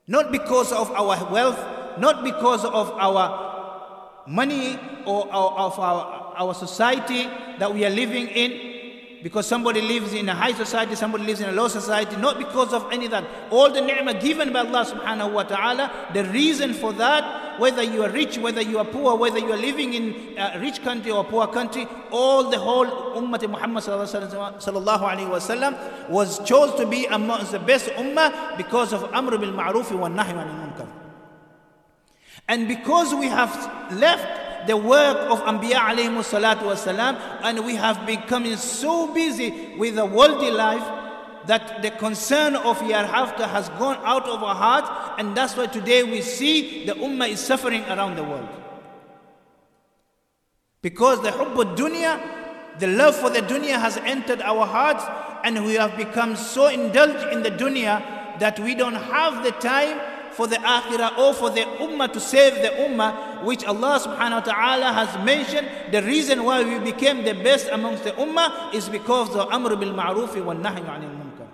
Not 0.08 0.32
because 0.32 0.72
of 0.72 0.90
our 0.92 1.32
wealth, 1.32 1.60
not 2.00 2.24
because 2.24 2.66
of 2.66 2.92
our 2.92 4.24
money 4.28 4.78
or 5.06 5.28
of 5.34 5.80
our, 5.80 6.34
our 6.38 6.54
society 6.54 7.28
that 7.58 7.74
we 7.74 7.86
are 7.86 7.90
living 7.90 8.28
in, 8.28 8.70
because 9.24 9.46
somebody 9.48 9.82
lives 9.82 10.14
in 10.14 10.30
a 10.30 10.36
high 10.36 10.54
society, 10.54 10.96
somebody 10.96 11.26
lives 11.26 11.42
in 11.42 11.50
a 11.50 11.52
low 11.52 11.68
society, 11.68 12.16
not 12.16 12.38
because 12.38 12.72
of 12.74 12.90
any 12.92 13.06
of 13.06 13.12
that. 13.12 13.26
All 13.50 13.72
the 13.72 13.82
ni'mah 13.82 14.14
given 14.22 14.54
by 14.54 14.60
Allah 14.60 14.86
subhanahu 14.86 15.34
wa 15.34 15.44
ta'ala, 15.44 16.10
the 16.14 16.24
reason 16.26 16.74
for 16.74 16.94
that, 16.94 17.60
whether 17.60 17.84
you 17.84 18.04
are 18.04 18.10
rich, 18.10 18.38
whether 18.38 18.62
you 18.62 18.78
are 18.80 18.86
poor, 18.86 19.18
whether 19.18 19.40
you 19.40 19.52
are 19.52 19.58
living 19.58 19.94
in 19.94 20.38
a 20.38 20.58
rich 20.60 20.82
country 20.82 21.12
or 21.12 21.26
poor 21.26 21.48
country, 21.48 21.86
all 22.12 22.50
the 22.50 22.58
whole 22.58 22.86
ummah 23.20 23.42
Muhammad 23.50 23.84
sallallahu 23.84 24.56
alayhi 24.60 25.28
wa 25.28 26.08
was 26.10 26.40
chose 26.48 26.74
to 26.76 26.86
be 26.86 27.06
amongst 27.08 27.52
the 27.52 27.60
best 27.60 27.90
ummah 28.00 28.56
because 28.56 28.94
of 28.94 29.04
amr 29.14 29.38
bil 29.38 29.52
ma'ruf 29.52 29.92
wa 29.92 30.08
nahy 30.08 30.34
wa 30.34 30.46
munkar. 30.46 30.88
And 32.50 32.68
because 32.68 33.14
we 33.14 33.28
have 33.28 33.54
left 33.94 34.68
the 34.68 34.76
work 34.76 35.18
of 35.30 35.40
Anbiya 35.42 35.76
alayhi 35.76 36.10
salatu 36.26 36.64
wasalam, 36.64 37.16
and 37.44 37.64
we 37.64 37.76
have 37.76 38.08
become 38.08 38.56
so 38.58 39.14
busy 39.14 39.76
with 39.78 39.96
the 39.96 40.06
worldly 40.06 40.50
life 40.50 40.84
that 41.46 41.84
the 41.84 41.92
concern 41.92 42.56
of 42.56 42.82
hereafter 42.82 43.46
has 43.46 43.70
gone 43.78 43.98
out 44.04 44.28
of 44.28 44.42
our 44.44 44.56
heart, 44.56 45.20
and 45.20 45.38
that's 45.38 45.56
why 45.56 45.68
today 45.68 46.02
we 46.02 46.22
see 46.22 46.86
the 46.86 46.94
ummah 46.94 47.30
is 47.30 47.40
suffering 47.40 47.84
around 47.86 48.16
the 48.16 48.24
world. 48.24 48.50
Because 50.82 51.22
the 51.22 51.32
hubb 51.32 51.56
dunya, 51.78 52.20
the 52.80 52.88
love 52.88 53.16
for 53.16 53.30
the 53.30 53.42
dunya 53.42 53.80
has 53.80 53.98
entered 53.98 54.42
our 54.42 54.66
hearts, 54.66 55.06
and 55.44 55.66
we 55.66 55.76
have 55.76 55.96
become 55.96 56.36
so 56.36 56.68
indulged 56.68 57.32
in 57.32 57.44
the 57.44 57.52
dunya 57.52 58.40
that 58.40 58.60
we 58.60 58.74
don't 58.74 58.96
have 58.96 59.44
the 59.44 59.52
time 59.52 60.00
for 60.40 60.48
the 60.48 60.56
akhirah 60.56 61.18
or 61.18 61.34
for 61.34 61.50
the 61.50 61.64
ummah 61.84 62.08
to 62.14 62.18
save 62.18 62.56
the 62.64 62.70
ummah, 62.80 63.44
which 63.44 63.66
Allah 63.66 64.00
subhanahu 64.00 64.40
wa 64.40 64.48
ta'ala 64.48 64.94
has 64.94 65.26
mentioned. 65.26 65.68
The 65.92 66.02
reason 66.02 66.46
why 66.46 66.64
we 66.64 66.80
became 66.80 67.26
the 67.26 67.34
best 67.34 67.68
amongst 67.68 68.06
the 68.06 68.12
ummah 68.12 68.74
is 68.74 68.88
because 68.88 69.36
of 69.36 69.52
amr 69.52 69.76
bil 69.76 69.92
ma'ruf 69.92 70.32
wa 70.42 70.54
nahy 70.56 70.80
anil 70.80 71.12
munkar. 71.12 71.50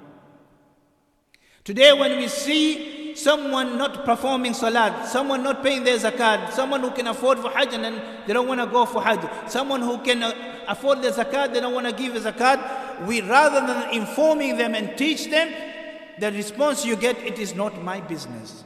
Today 1.64 1.94
when 1.94 2.16
we 2.20 2.28
see 2.28 3.16
someone 3.16 3.76
not 3.76 4.06
performing 4.06 4.54
salat, 4.54 5.08
someone 5.08 5.42
not 5.42 5.64
paying 5.64 5.84
their 5.84 5.98
zakat, 5.98 6.52
someone 6.52 6.82
who 6.82 6.92
can 6.92 7.08
afford 7.08 7.40
for 7.40 7.50
hajj 7.50 7.74
and 7.74 8.00
they 8.28 8.34
don't 8.34 8.48
want 8.48 8.62
to 8.62 8.68
go 8.68 8.86
for 8.86 9.02
hajj, 9.02 9.26
someone 9.50 9.82
who 9.82 9.98
can 10.04 10.22
uh, 10.22 10.32
afford 10.68 11.02
the 11.02 11.10
zakat, 11.10 11.54
they 11.54 11.60
don't 11.60 11.74
want 11.74 11.88
to 11.88 11.94
give 11.94 12.14
the 12.14 12.20
zakat, 12.20 13.08
we 13.08 13.22
rather 13.22 13.66
than 13.66 13.90
informing 13.96 14.58
them 14.58 14.76
and 14.76 14.96
teach 14.96 15.26
them, 15.32 15.52
the 16.20 16.32
response 16.32 16.86
you 16.86 16.96
get, 16.96 17.18
it 17.18 17.40
is 17.40 17.56
not 17.56 17.82
my 17.82 18.00
business. 18.00 18.64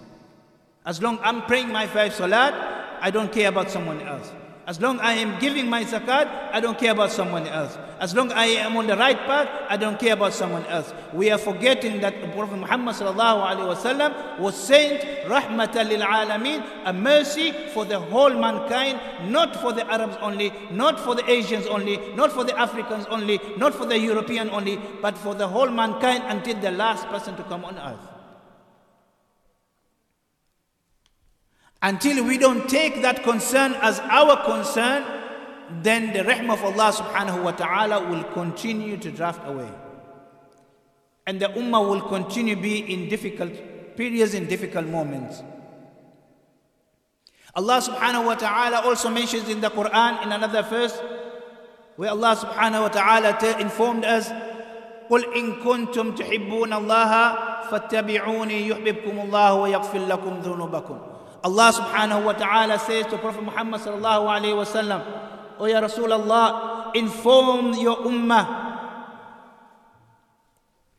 As 0.90 1.00
long 1.04 1.20
I'm 1.22 1.44
praying 1.44 1.72
my 1.72 1.86
five 1.86 2.16
salat, 2.16 2.52
I 3.00 3.12
don't 3.12 3.32
care 3.32 3.50
about 3.50 3.70
someone 3.70 4.02
else. 4.02 4.32
As 4.66 4.82
long 4.82 5.00
I 5.00 5.14
am 5.14 5.38
giving 5.40 5.70
my 5.70 5.84
zakat, 5.84 6.50
I 6.52 6.60
don't 6.60 6.80
care 6.80 6.94
about 6.94 7.12
someone 7.12 7.46
else. 7.46 7.78
As 8.00 8.16
long 8.16 8.32
I 8.32 8.46
am 8.66 8.76
on 8.76 8.88
the 8.88 8.98
right 8.98 9.20
path, 9.28 9.48
I 9.70 9.78
don't 9.78 10.00
care 10.00 10.14
about 10.14 10.34
someone 10.34 10.66
else. 10.66 10.92
We 11.14 11.30
are 11.30 11.38
forgetting 11.38 12.02
that 12.02 12.16
Prophet 12.34 12.58
Muhammad 12.58 12.96
sallallahu 12.96 14.40
was 14.40 14.58
sent 14.58 15.02
rahmatan 15.30 15.90
lil 15.90 16.02
alameen, 16.02 16.64
a 16.86 16.92
mercy 16.92 17.52
for 17.72 17.86
the 17.86 18.00
whole 18.00 18.34
mankind, 18.34 19.00
not 19.32 19.56
for 19.58 19.72
the 19.72 19.86
Arabs 19.94 20.18
only, 20.22 20.52
not 20.72 21.00
for 21.00 21.14
the 21.14 21.30
Asians 21.30 21.68
only, 21.68 21.98
not 22.16 22.32
for 22.32 22.44
the 22.44 22.58
Africans 22.58 23.06
only, 23.12 23.40
not 23.58 23.76
for 23.76 23.86
the 23.86 24.00
European 24.00 24.50
only, 24.50 24.80
but 25.04 25.16
for 25.16 25.36
the 25.36 25.48
whole 25.48 25.70
mankind 25.70 26.24
until 26.26 26.60
the 26.60 26.72
last 26.72 27.06
person 27.10 27.36
to 27.36 27.44
come 27.44 27.64
on 27.64 27.78
earth. 27.78 28.19
Until 31.83 32.25
we 32.25 32.39
don't 32.39 32.69
take 32.69 33.03
that 33.03 33.23
concern 33.23 33.75
as 33.83 34.01
our 34.01 34.43
concern, 34.45 35.05
then 35.83 36.13
the 36.13 36.21
rahmah 36.21 36.55
of 36.55 36.65
Allah 36.65 36.93
subhanahu 36.93 37.43
wa 37.45 37.51
ta'ala 37.53 38.09
will 38.09 38.25
continue 38.33 38.97
to 38.97 39.11
draft 39.11 39.47
away. 39.47 39.69
And 41.27 41.41
the 41.41 41.49
ummah 41.49 41.89
will 41.89 42.01
continue 42.03 42.55
to 42.55 42.61
be 42.61 42.81
in 42.93 43.09
difficult 43.09 43.53
periods, 43.97 44.35
in 44.35 44.47
difficult 44.47 44.87
moments. 44.87 45.43
Allah 47.55 47.79
subhanahu 47.81 48.27
wa 48.27 48.35
ta'ala 48.35 48.81
also 48.85 49.11
mentions 49.11 49.49
in 49.49 49.61
the 49.61 49.71
Quran 49.71 50.23
in 50.25 50.33
another 50.33 50.63
verse 50.63 50.99
where 51.97 52.11
Allah 52.11 52.35
subhanahu 52.35 52.83
wa 52.83 52.89
ta'ala 52.89 53.39
informed 53.61 54.05
us 54.05 54.31
قل 55.11 55.21
إن 55.37 55.61
كنتم 55.61 56.17
تحبون 56.17 56.73
الله 56.73 57.13
فاتبعوني 57.71 58.69
يحببكم 58.69 59.21
الله 59.21 59.55
ويغفر 59.55 59.99
لكم 59.99 60.33
ذنوبكم 60.41 60.99
Allah 61.44 61.72
subhanahu 61.72 62.26
wa 62.26 62.34
ta'ala 62.34 62.80
says 62.80 63.06
to 63.08 63.18
Prophet 63.18 63.44
Muhammad 63.44 63.80
sallallahu 63.80 64.28
alayhi 64.28 64.56
wa 64.56 64.68
sallam, 64.68 65.02
O 65.60 65.66
Ya 65.66 65.80
Rasulullah, 65.80 66.94
inform 66.96 67.74
your 67.74 67.98
ummah. 67.98 68.68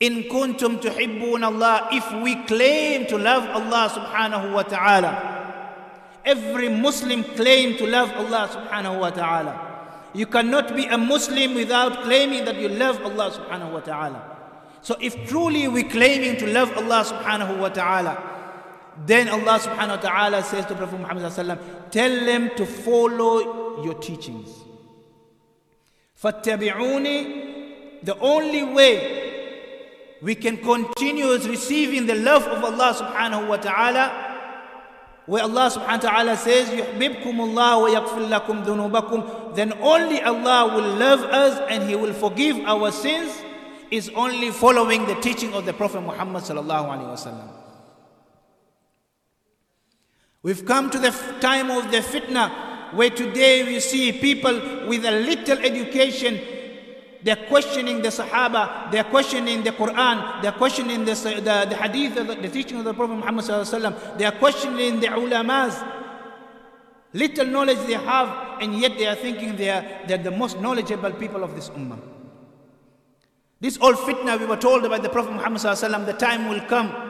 In 0.01 0.25
kuntum 0.33 0.81
tuhibbun 0.81 1.45
Allah, 1.45 1.89
if 1.93 2.09
we 2.25 2.37
claim 2.49 3.07
to 3.07 3.19
love 3.19 3.45
Allah 3.45 3.93
subhanahu 3.93 4.53
wa 4.55 4.63
ta'ala, 4.63 5.13
every 6.25 6.71
Muslim 6.71 7.23
claim 7.37 7.77
to 7.77 7.87
love 7.87 8.11
Allah 8.13 8.49
subhanahu 8.49 8.99
wa 8.99 9.11
ta'ala. 9.11 9.53
You 10.15 10.25
cannot 10.27 10.75
be 10.75 10.87
a 10.87 10.97
Muslim 10.97 11.55
without 11.55 12.03
claiming 12.03 12.47
that 12.47 12.57
you 12.57 12.69
love 12.71 13.01
Allah 13.05 13.31
subhanahu 13.31 13.73
wa 13.73 13.81
ta'ala. 13.81 14.21
So 14.81 14.97
if 15.01 15.29
truly 15.29 15.69
we 15.69 15.85
claiming 15.85 16.39
to 16.39 16.47
love 16.47 16.73
Allah 16.77 17.05
subhanahu 17.05 17.59
wa 17.61 17.69
ta'ala, 17.69 18.30
then 19.06 19.28
Allah 19.28 19.60
subhanahu 19.60 19.98
wa 19.98 20.04
ta'ala 20.10 20.44
says 20.44 20.66
to 20.68 20.76
Prophet 20.76 21.00
Muhammad 21.00 21.32
tell 21.92 22.26
them 22.26 22.50
to 22.56 22.66
follow 22.66 23.84
your 23.84 23.96
teachings. 23.96 24.50
فَاتَّبِعُونِ 26.24 28.04
The 28.04 28.18
only 28.20 28.64
way 28.64 29.26
we 30.22 30.36
can 30.36 30.58
continue 30.58 31.32
receiving 31.34 32.08
the 32.08 32.16
love 32.16 32.44
of 32.44 32.64
Allah 32.64 32.94
subhanahu 32.96 33.48
wa 33.50 33.58
ta'ala 33.58 34.22
where 35.26 35.42
Allah 35.42 35.70
subhanahu 35.74 36.04
wa 36.04 36.10
ta'ala 36.10 36.38
says, 36.38 36.70
يُحْبِبْكُمُ 36.70 37.26
اللَّهُ 37.26 37.74
وَيَغْفِرْ 37.82 38.30
لَكُمْ 38.30 38.64
ذُنُوبَكُمْ 38.64 39.56
Then 39.56 39.74
only 39.82 40.22
Allah 40.22 40.76
will 40.76 40.96
love 40.96 41.22
us 41.22 41.60
and 41.68 41.90
He 41.90 41.96
will 41.96 42.14
forgive 42.14 42.58
our 42.66 42.92
sins 42.92 43.34
is 43.90 44.10
only 44.16 44.52
following 44.52 45.06
the 45.08 45.16
teaching 45.16 45.54
of 45.54 45.66
the 45.66 45.74
Prophet 45.74 46.02
Muhammad 46.02 46.44
sallallahu 46.44 46.86
alaihi 46.94 47.10
wasallam. 47.10 47.59
We've 50.43 50.65
come 50.65 50.91
to 50.91 50.99
the 50.99 51.11
time 51.41 51.71
of 51.71 51.91
the 51.91 51.99
fitna 51.99 52.95
where 52.95 53.11
today 53.11 53.65
we 53.65 53.81
see 53.81 54.13
people 54.13 54.87
with 54.89 55.05
a 55.05 55.11
little 55.11 55.59
education 55.59 56.41
they're 57.23 57.37
questioning 57.37 58.01
the 58.01 58.09
Sahaba, 58.09 58.91
they're 58.91 59.05
questioning 59.05 59.63
the 59.63 59.73
Quran, 59.73 60.41
they're 60.43 60.53
questioning 60.53 61.05
the, 61.05 61.13
the, 61.15 61.67
the 61.69 61.77
hadith, 61.77 62.15
the, 62.15 62.25
the 62.25 62.49
teaching 62.49 62.79
of 62.79 62.85
the 62.85 62.95
Prophet 62.95 63.17
Muhammad, 63.17 63.45
they 64.19 64.25
are 64.25 64.33
questioning 64.33 65.01
the 65.01 65.09
ulamas. 65.09 65.87
Little 67.13 67.47
knowledge 67.47 67.79
they 67.87 67.95
have, 67.95 68.63
and 68.63 68.79
yet 68.79 68.97
they 68.97 69.07
are 69.07 69.17
thinking 69.17 69.57
they 69.57 69.69
are, 69.69 69.85
they're 70.07 70.19
the 70.19 70.31
most 70.31 70.61
knowledgeable 70.61 71.11
people 71.13 71.45
of 71.45 71.55
this 71.55 71.69
ummah. 71.71 71.99
This 73.61 73.77
old 73.83 73.97
fitna 73.97 74.39
we 74.39 74.47
were 74.47 74.57
told 74.57 74.89
by 74.89 74.99
the 74.99 75.11
Prophet 75.11 75.33
Muhammad, 75.33 75.61
the 75.61 76.17
time 76.19 76.49
will 76.49 76.61
come 76.63 77.10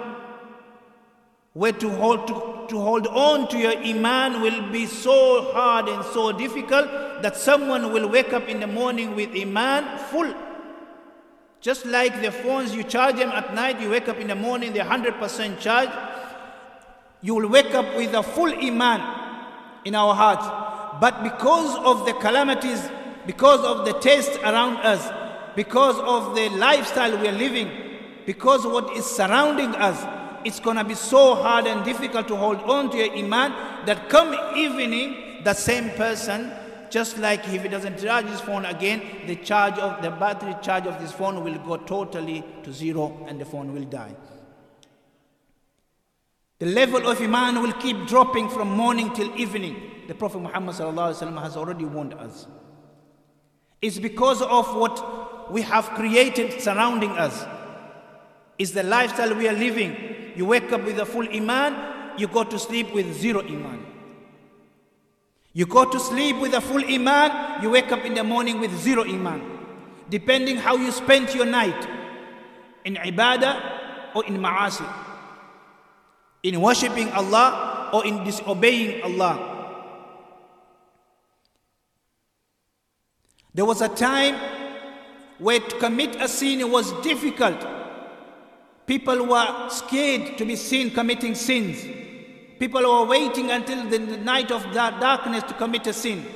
where 1.52 1.73
to 1.73 1.88
hold, 1.90 2.28
to, 2.28 2.35
to 2.69 2.80
hold 2.80 3.07
on 3.09 3.49
to 3.49 3.59
your 3.59 3.76
iman 3.76 4.40
will 4.40 4.71
be 4.71 4.87
so 4.87 5.50
hard 5.52 5.88
and 5.88 6.04
so 6.07 6.30
difficult 6.30 6.88
that 7.23 7.37
someone 7.37 7.92
will 7.92 8.09
wake 8.09 8.33
up 8.33 8.49
in 8.49 8.61
the 8.61 8.66
morning 8.66 9.16
with 9.16 9.35
iman 9.37 9.99
full. 9.99 10.33
Just 11.61 11.85
like 11.85 12.23
the 12.23 12.30
phones, 12.30 12.75
you 12.75 12.85
charge 12.85 13.16
them 13.16 13.30
at 13.30 13.52
night, 13.54 13.80
you 13.80 13.90
wake 13.90 14.09
up 14.09 14.19
in 14.19 14.28
the 14.28 14.35
morning, 14.35 14.73
they're 14.73 14.85
100% 14.85 15.59
charged. 15.59 15.92
You 17.21 17.35
will 17.35 17.49
wake 17.49 17.75
up 17.75 17.97
with 17.97 18.14
a 18.14 18.23
full 18.23 18.52
iman 18.54 19.00
in 19.85 19.95
our 19.95 20.14
hearts. 20.14 20.47
But 21.00 21.23
because 21.23 21.76
of 21.85 22.07
the 22.07 22.14
calamities, 22.14 22.88
because 23.26 23.61
of 23.61 23.85
the 23.85 23.92
taste 24.00 24.38
around 24.42 24.76
us, 24.78 25.12
because 25.57 25.99
of 25.99 26.35
the 26.35 26.49
lifestyle 26.50 27.19
we 27.19 27.28
are 27.28 27.33
living, 27.33 27.71
because 28.25 28.64
what 28.66 28.97
is 28.97 29.04
surrounding 29.04 29.75
us, 29.75 30.00
it's 30.45 30.61
going 30.61 30.77
to 30.77 30.85
be 30.85 30.95
so 30.95 31.35
hard 31.35 31.67
and 31.67 31.85
difficult 31.85 32.29
to 32.29 32.37
hold 32.37 32.59
on 32.63 32.91
to 32.91 32.97
your 32.97 33.13
iman 33.17 33.53
that 33.87 34.09
come 34.09 34.35
evening, 34.57 35.43
the 35.45 35.55
same 35.55 35.91
person, 35.91 36.53
just 36.91 37.19
like 37.19 37.47
if 37.49 37.63
he 37.63 37.69
doesn't 37.69 37.99
charge 37.99 38.27
his 38.27 38.41
phone 38.41 38.65
again, 38.65 39.03
the 39.27 39.37
charge 39.37 39.79
of 39.79 40.03
the 40.03 40.11
battery 40.11 40.57
charge 40.63 40.87
of 40.87 41.01
this 41.01 41.13
phone 41.13 41.45
will 41.45 41.59
go 41.59 41.77
totally 41.77 42.45
to 42.63 42.73
zero 42.73 43.25
and 43.29 43.41
the 43.41 43.45
phone 43.45 43.73
will 43.73 43.85
die. 43.85 44.15
The 46.59 46.67
level 46.67 47.09
of 47.09 47.21
iman 47.21 47.63
will 47.63 47.73
keep 47.73 48.07
dropping 48.07 48.51
from 48.51 48.69
morning 48.71 49.15
till 49.15 49.35
evening. 49.39 49.77
The 50.09 50.15
Prophet 50.15 50.41
Muhammad 50.41 50.75
has 50.75 51.57
already 51.57 51.85
warned 51.85 52.15
us. 52.15 52.47
It's 53.81 53.99
because 53.99 54.43
of 54.43 54.75
what 54.77 55.51
we 55.51 55.63
have 55.63 55.87
created 55.91 56.61
surrounding 56.61 57.13
us. 57.13 57.47
It's 58.59 58.73
the 58.73 58.83
lifestyle 58.83 59.35
we 59.35 59.49
are 59.49 59.55
living. 59.55 59.97
You 60.37 60.47
wake 60.47 60.73
up 60.73 60.85
with 60.85 60.99
a 60.99 61.07
full 61.07 61.29
iman, 61.29 62.19
you 62.19 62.29
go 62.29 62.45
to 62.45 62.59
sleep 62.59 62.93
with 62.93 63.13
zero 63.15 63.41
iman. 63.43 63.87
You 65.53 65.67
go 65.67 65.85
to 65.85 65.99
sleep 65.99 66.37
with 66.37 66.55
a 66.55 66.61
full 66.61 66.85
iman, 66.85 67.63
you 67.63 67.71
wake 67.71 67.91
up 67.91 68.05
in 68.05 68.15
the 68.15 68.23
morning 68.23 68.61
with 68.61 68.77
zero 68.79 69.05
iman. 69.05 69.59
Depending 70.09 70.57
how 70.57 70.77
you 70.77 70.91
spent 70.93 71.35
your 71.35 71.47
night 71.47 71.89
in 72.85 72.95
ibadah 72.95 74.15
or 74.15 74.25
in 74.27 74.39
ma'asi. 74.39 74.87
In 76.43 76.61
worshipping 76.61 77.11
Allah 77.11 77.91
or 77.93 78.07
in 78.07 78.25
disobeying 78.25 79.03
Allah. 79.03 79.47
There 83.53 83.65
was 83.65 83.81
a 83.83 83.89
time 83.89 84.37
where 85.39 85.59
to 85.59 85.79
commit 85.79 86.17
a 86.17 86.29
sin 86.29 86.71
was 86.71 86.93
difficult 87.03 87.59
People 88.91 89.25
were 89.25 89.69
scared 89.69 90.37
to 90.37 90.45
be 90.45 90.57
seen 90.57 90.91
committing 90.91 91.37
sins. 91.37 91.87
People 92.59 92.83
were 92.83 93.07
waiting 93.07 93.53
until 93.53 93.89
the 93.89 94.00
night 94.00 94.50
of 94.50 94.65
darkness 94.73 95.45
to 95.45 95.55
commit 95.55 95.87
a 95.87 95.93
sin. 95.93 96.26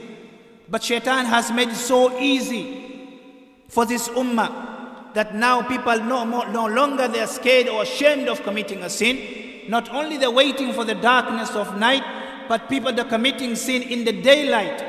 But 0.68 0.84
shaitan 0.84 1.24
has 1.26 1.50
made 1.50 1.70
it 1.70 1.74
so 1.74 2.16
easy 2.16 3.18
for 3.66 3.84
this 3.84 4.08
ummah 4.10 5.14
that 5.14 5.34
now 5.34 5.62
people 5.62 5.98
no, 6.04 6.24
more, 6.24 6.46
no 6.46 6.66
longer 6.66 7.08
they 7.08 7.18
are 7.18 7.26
scared 7.26 7.66
or 7.66 7.82
ashamed 7.82 8.28
of 8.28 8.40
committing 8.44 8.84
a 8.84 8.88
sin. 8.88 9.68
Not 9.68 9.88
only 9.92 10.16
they're 10.16 10.30
waiting 10.30 10.72
for 10.72 10.84
the 10.84 10.94
darkness 10.94 11.50
of 11.56 11.76
night, 11.76 12.04
but 12.48 12.68
people 12.68 13.00
are 13.00 13.04
committing 13.04 13.56
sin 13.56 13.82
in 13.82 14.04
the 14.04 14.12
daylight, 14.12 14.80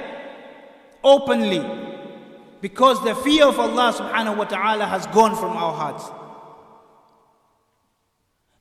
openly, 1.04 1.66
because 2.62 3.04
the 3.04 3.16
fear 3.16 3.46
of 3.48 3.60
Allah 3.60 3.92
subhanahu 3.92 4.38
wa 4.38 4.44
ta'ala 4.44 4.86
has 4.86 5.08
gone 5.08 5.36
from 5.36 5.58
our 5.58 5.74
hearts. 5.74 6.25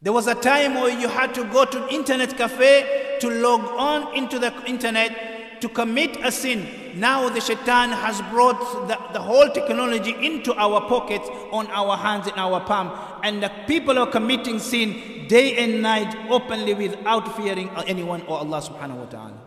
There 0.05 0.13
was 0.13 0.27
a 0.27 0.35
time 0.35 0.75
where 0.75 0.91
you 0.91 1.09
had 1.09 1.33
to 1.35 1.45
go 1.45 1.65
to 1.65 1.89
internet 1.89 2.37
cafe 2.37 3.17
to 3.21 3.31
log 3.31 3.63
on 3.63 4.15
into 4.15 4.39
the 4.39 4.53
internet 4.67 5.63
to 5.63 5.69
commit 5.71 6.19
a 6.23 6.31
sin. 6.31 7.01
Now 7.01 7.31
the 7.31 7.41
shaitan 7.41 7.89
has 7.89 8.21
brought 8.31 8.61
the, 8.87 8.99
the 9.15 9.21
whole 9.23 9.49
technology 9.49 10.15
into 10.21 10.53
our 10.57 10.83
pockets, 10.89 11.27
on 11.51 11.69
our 11.69 11.97
hands, 11.97 12.27
in 12.27 12.35
our 12.35 12.61
palm. 12.61 12.93
And 13.23 13.43
the 13.43 13.51
people 13.67 13.99
are 13.99 14.07
committing 14.07 14.59
sin 14.59 15.27
day 15.27 15.57
and 15.57 15.81
night 15.81 16.15
openly 16.29 16.75
without 16.75 17.35
fearing 17.35 17.71
anyone 17.87 18.21
or 18.29 18.41
Allah 18.41 18.61
subhanahu 18.61 18.97
wa 18.97 19.07
ta'ala. 19.07 19.41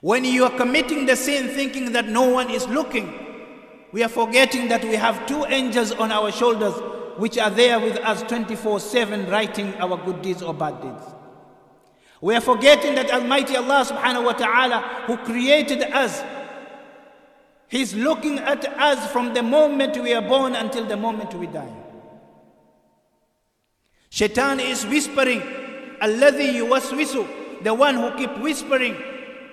When 0.00 0.24
you 0.24 0.42
are 0.42 0.56
committing 0.56 1.06
the 1.06 1.14
sin 1.14 1.46
thinking 1.50 1.92
that 1.92 2.08
no 2.08 2.28
one 2.28 2.50
is 2.50 2.66
looking, 2.66 3.06
we 3.92 4.02
are 4.02 4.08
forgetting 4.08 4.66
that 4.66 4.82
we 4.82 4.96
have 4.96 5.28
two 5.28 5.44
angels 5.44 5.92
on 5.92 6.10
our 6.10 6.32
shoulders 6.32 6.74
which 7.18 7.38
are 7.38 7.50
there 7.50 7.78
with 7.80 7.96
us 7.98 8.22
24 8.22 8.80
7 8.80 9.30
writing 9.30 9.74
our 9.74 9.96
good 10.04 10.22
deeds 10.22 10.42
or 10.42 10.54
bad 10.54 10.80
deeds. 10.80 11.02
We 12.20 12.34
are 12.34 12.40
forgetting 12.40 12.94
that 12.94 13.10
Almighty 13.10 13.56
Allah 13.56 13.84
subhanahu 13.84 14.24
wa 14.24 14.32
ta'ala 14.32 15.04
who 15.06 15.16
created 15.18 15.82
us, 15.82 16.22
He's 17.68 17.94
looking 17.94 18.38
at 18.38 18.64
us 18.78 19.10
from 19.10 19.34
the 19.34 19.42
moment 19.42 19.96
we 20.00 20.14
are 20.14 20.22
born 20.22 20.54
until 20.54 20.86
the 20.86 20.96
moment 20.96 21.34
we 21.34 21.46
die. 21.46 21.72
Shaitan 24.08 24.60
is 24.60 24.86
whispering, 24.86 25.40
Alladhi 26.00 26.54
yuwaswisu, 26.54 27.64
the 27.64 27.74
one 27.74 27.96
who 27.96 28.16
keep 28.16 28.38
whispering 28.38 28.96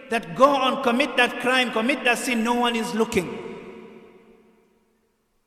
that 0.09 0.35
go 0.35 0.45
on, 0.45 0.83
commit 0.83 1.17
that 1.17 1.41
crime, 1.41 1.71
commit 1.71 2.03
that 2.03 2.17
sin, 2.17 2.43
no 2.43 2.53
one 2.53 2.75
is 2.75 2.93
looking. 2.93 3.42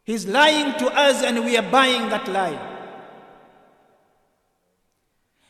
He's 0.07 0.25
lying 0.25 0.79
to 0.79 0.87
us 0.87 1.25
and 1.25 1.45
we 1.45 1.57
are 1.57 1.69
buying 1.69 2.09
that 2.11 2.29
lie. 2.29 2.57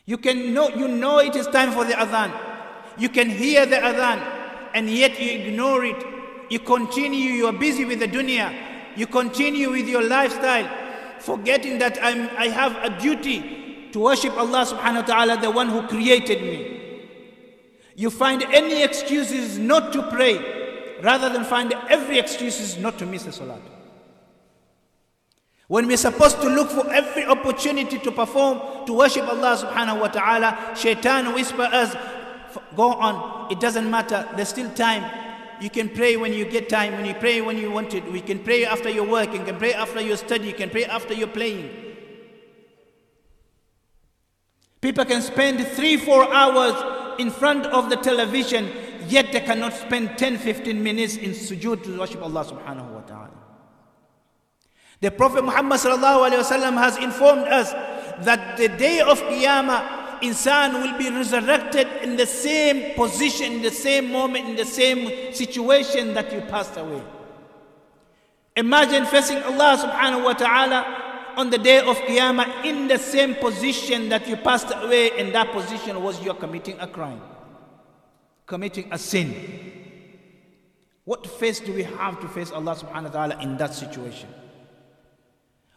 You 0.05 0.17
can 0.17 0.51
know, 0.51 0.69
you 0.69 0.87
know 0.87 1.19
it 1.19 1.35
is 1.35 1.45
time 1.45 1.71
for 1.71 1.85
the 1.85 1.93
adhan. 1.93 2.33
You 2.97 3.09
can 3.09 3.29
hear 3.29 3.67
the 3.67 3.75
adhan 3.75 4.17
and 4.73 4.89
yet 4.89 5.19
you 5.21 5.29
ignore 5.29 5.85
it. 5.85 6.03
You 6.49 6.57
continue, 6.57 7.33
you 7.33 7.45
are 7.45 7.53
busy 7.53 7.85
with 7.85 7.99
the 7.99 8.07
dunya. 8.07 8.51
You 8.95 9.05
continue 9.05 9.69
with 9.69 9.87
your 9.87 10.01
lifestyle, 10.01 10.67
forgetting 11.19 11.77
that 11.77 11.99
I'm, 12.01 12.27
I 12.35 12.47
have 12.47 12.75
a 12.77 12.99
duty 12.99 13.89
to 13.91 13.99
worship 13.99 14.35
Allah 14.35 14.65
subhanahu 14.65 15.01
wa 15.01 15.13
ta'ala, 15.13 15.39
the 15.39 15.51
one 15.51 15.69
who 15.69 15.83
created 15.87 16.41
me. 16.41 17.03
You 17.95 18.09
find 18.09 18.41
any 18.41 18.81
excuses 18.81 19.59
not 19.59 19.93
to 19.93 20.01
pray 20.09 20.97
rather 21.03 21.29
than 21.29 21.43
find 21.43 21.73
every 21.89 22.17
excuses 22.17 22.75
not 22.79 22.97
to 22.97 23.05
miss 23.05 23.21
the 23.21 23.31
salat. 23.31 23.76
When 25.67 25.85
we're 25.87 25.97
supposed 25.97 26.41
to 26.41 26.49
look 26.49 26.69
for 26.69 26.89
every 26.93 27.25
opportunity 27.25 27.99
to 27.99 28.11
perform, 28.11 28.85
to 28.85 28.93
worship 28.93 29.27
Allah 29.27 29.57
subhanahu 29.59 29.99
wa 29.99 30.07
ta'ala, 30.07 30.75
shaitan 30.75 31.33
whisper 31.33 31.63
us, 31.63 31.93
go 32.75 32.93
on, 32.93 33.51
it 33.51 33.59
doesn't 33.59 33.89
matter, 33.89 34.25
there's 34.35 34.47
still 34.47 34.71
time. 34.71 35.03
You 35.59 35.69
can 35.69 35.89
pray 35.89 36.15
when 36.15 36.31
you 36.31 36.45
get 36.45 36.69
time, 36.69 36.93
when 36.93 37.05
you 37.05 37.15
pray 37.15 37.41
when 37.41 37.57
you 37.57 37.69
want 37.69 37.93
it. 37.93 38.09
We 38.11 38.21
can 38.21 38.39
pray 38.39 38.63
after 38.63 38.89
your 38.89 39.05
work, 39.05 39.33
you 39.33 39.43
can 39.43 39.57
pray 39.57 39.73
after 39.73 39.99
your 39.99 40.15
study, 40.15 40.47
you 40.47 40.53
can 40.53 40.69
pray 40.69 40.85
after 40.85 41.13
you're 41.13 41.27
playing. 41.27 41.69
People 44.79 45.03
can 45.03 45.21
spend 45.21 45.65
three, 45.67 45.97
four 45.97 46.31
hours 46.33 47.19
in 47.19 47.29
front 47.29 47.65
of 47.65 47.89
the 47.89 47.97
television, 47.97 48.71
yet 49.07 49.33
they 49.33 49.41
cannot 49.41 49.73
spend 49.73 50.17
10, 50.17 50.37
15 50.37 50.81
minutes 50.81 51.17
in 51.17 51.31
sujood 51.31 51.83
to 51.83 51.99
worship 51.99 52.21
Allah 52.21 52.45
subhanahu 52.45 52.91
wa 52.91 53.01
ta'ala. 53.01 53.16
The 54.99 55.11
Prophet 55.11 55.43
Muhammad 55.43 55.79
has 55.79 56.97
informed 56.97 57.47
us 57.47 57.71
that 58.25 58.57
the 58.57 58.67
day 58.67 58.99
of 59.01 59.21
Qiyamah, 59.21 60.21
insan 60.21 60.81
will 60.81 60.97
be 60.97 61.09
resurrected 61.11 61.87
in 62.01 62.17
the 62.17 62.25
same 62.25 62.95
position, 62.95 63.53
in 63.53 63.61
the 63.61 63.69
same 63.69 64.11
moment, 64.11 64.49
in 64.49 64.55
the 64.55 64.65
same 64.65 65.31
situation 65.33 66.15
that 66.15 66.33
you 66.33 66.41
passed 66.41 66.77
away. 66.77 67.03
Imagine 68.55 69.05
facing 69.05 69.37
Allah 69.43 69.77
subhanahu 69.77 70.23
wa 70.23 70.33
ta'ala 70.33 71.33
on 71.37 71.51
the 71.51 71.59
day 71.59 71.77
of 71.77 71.95
Qiyamah 71.97 72.65
in 72.65 72.87
the 72.87 72.97
same 72.97 73.35
position 73.35 74.09
that 74.09 74.27
you 74.27 74.35
passed 74.35 74.73
away, 74.73 75.11
and 75.19 75.35
that 75.35 75.51
position 75.51 76.01
was 76.01 76.19
you're 76.23 76.33
committing 76.33 76.79
a 76.79 76.87
crime, 76.87 77.21
committing 78.47 78.89
a 78.91 78.97
sin. 78.97 79.35
What 81.05 81.27
face 81.27 81.59
do 81.59 81.71
we 81.71 81.83
have 81.83 82.19
to 82.21 82.27
face 82.27 82.51
Allah 82.51 82.75
subhanahu 82.75 83.03
wa 83.03 83.09
ta'ala 83.09 83.41
in 83.43 83.57
that 83.57 83.75
situation? 83.75 84.27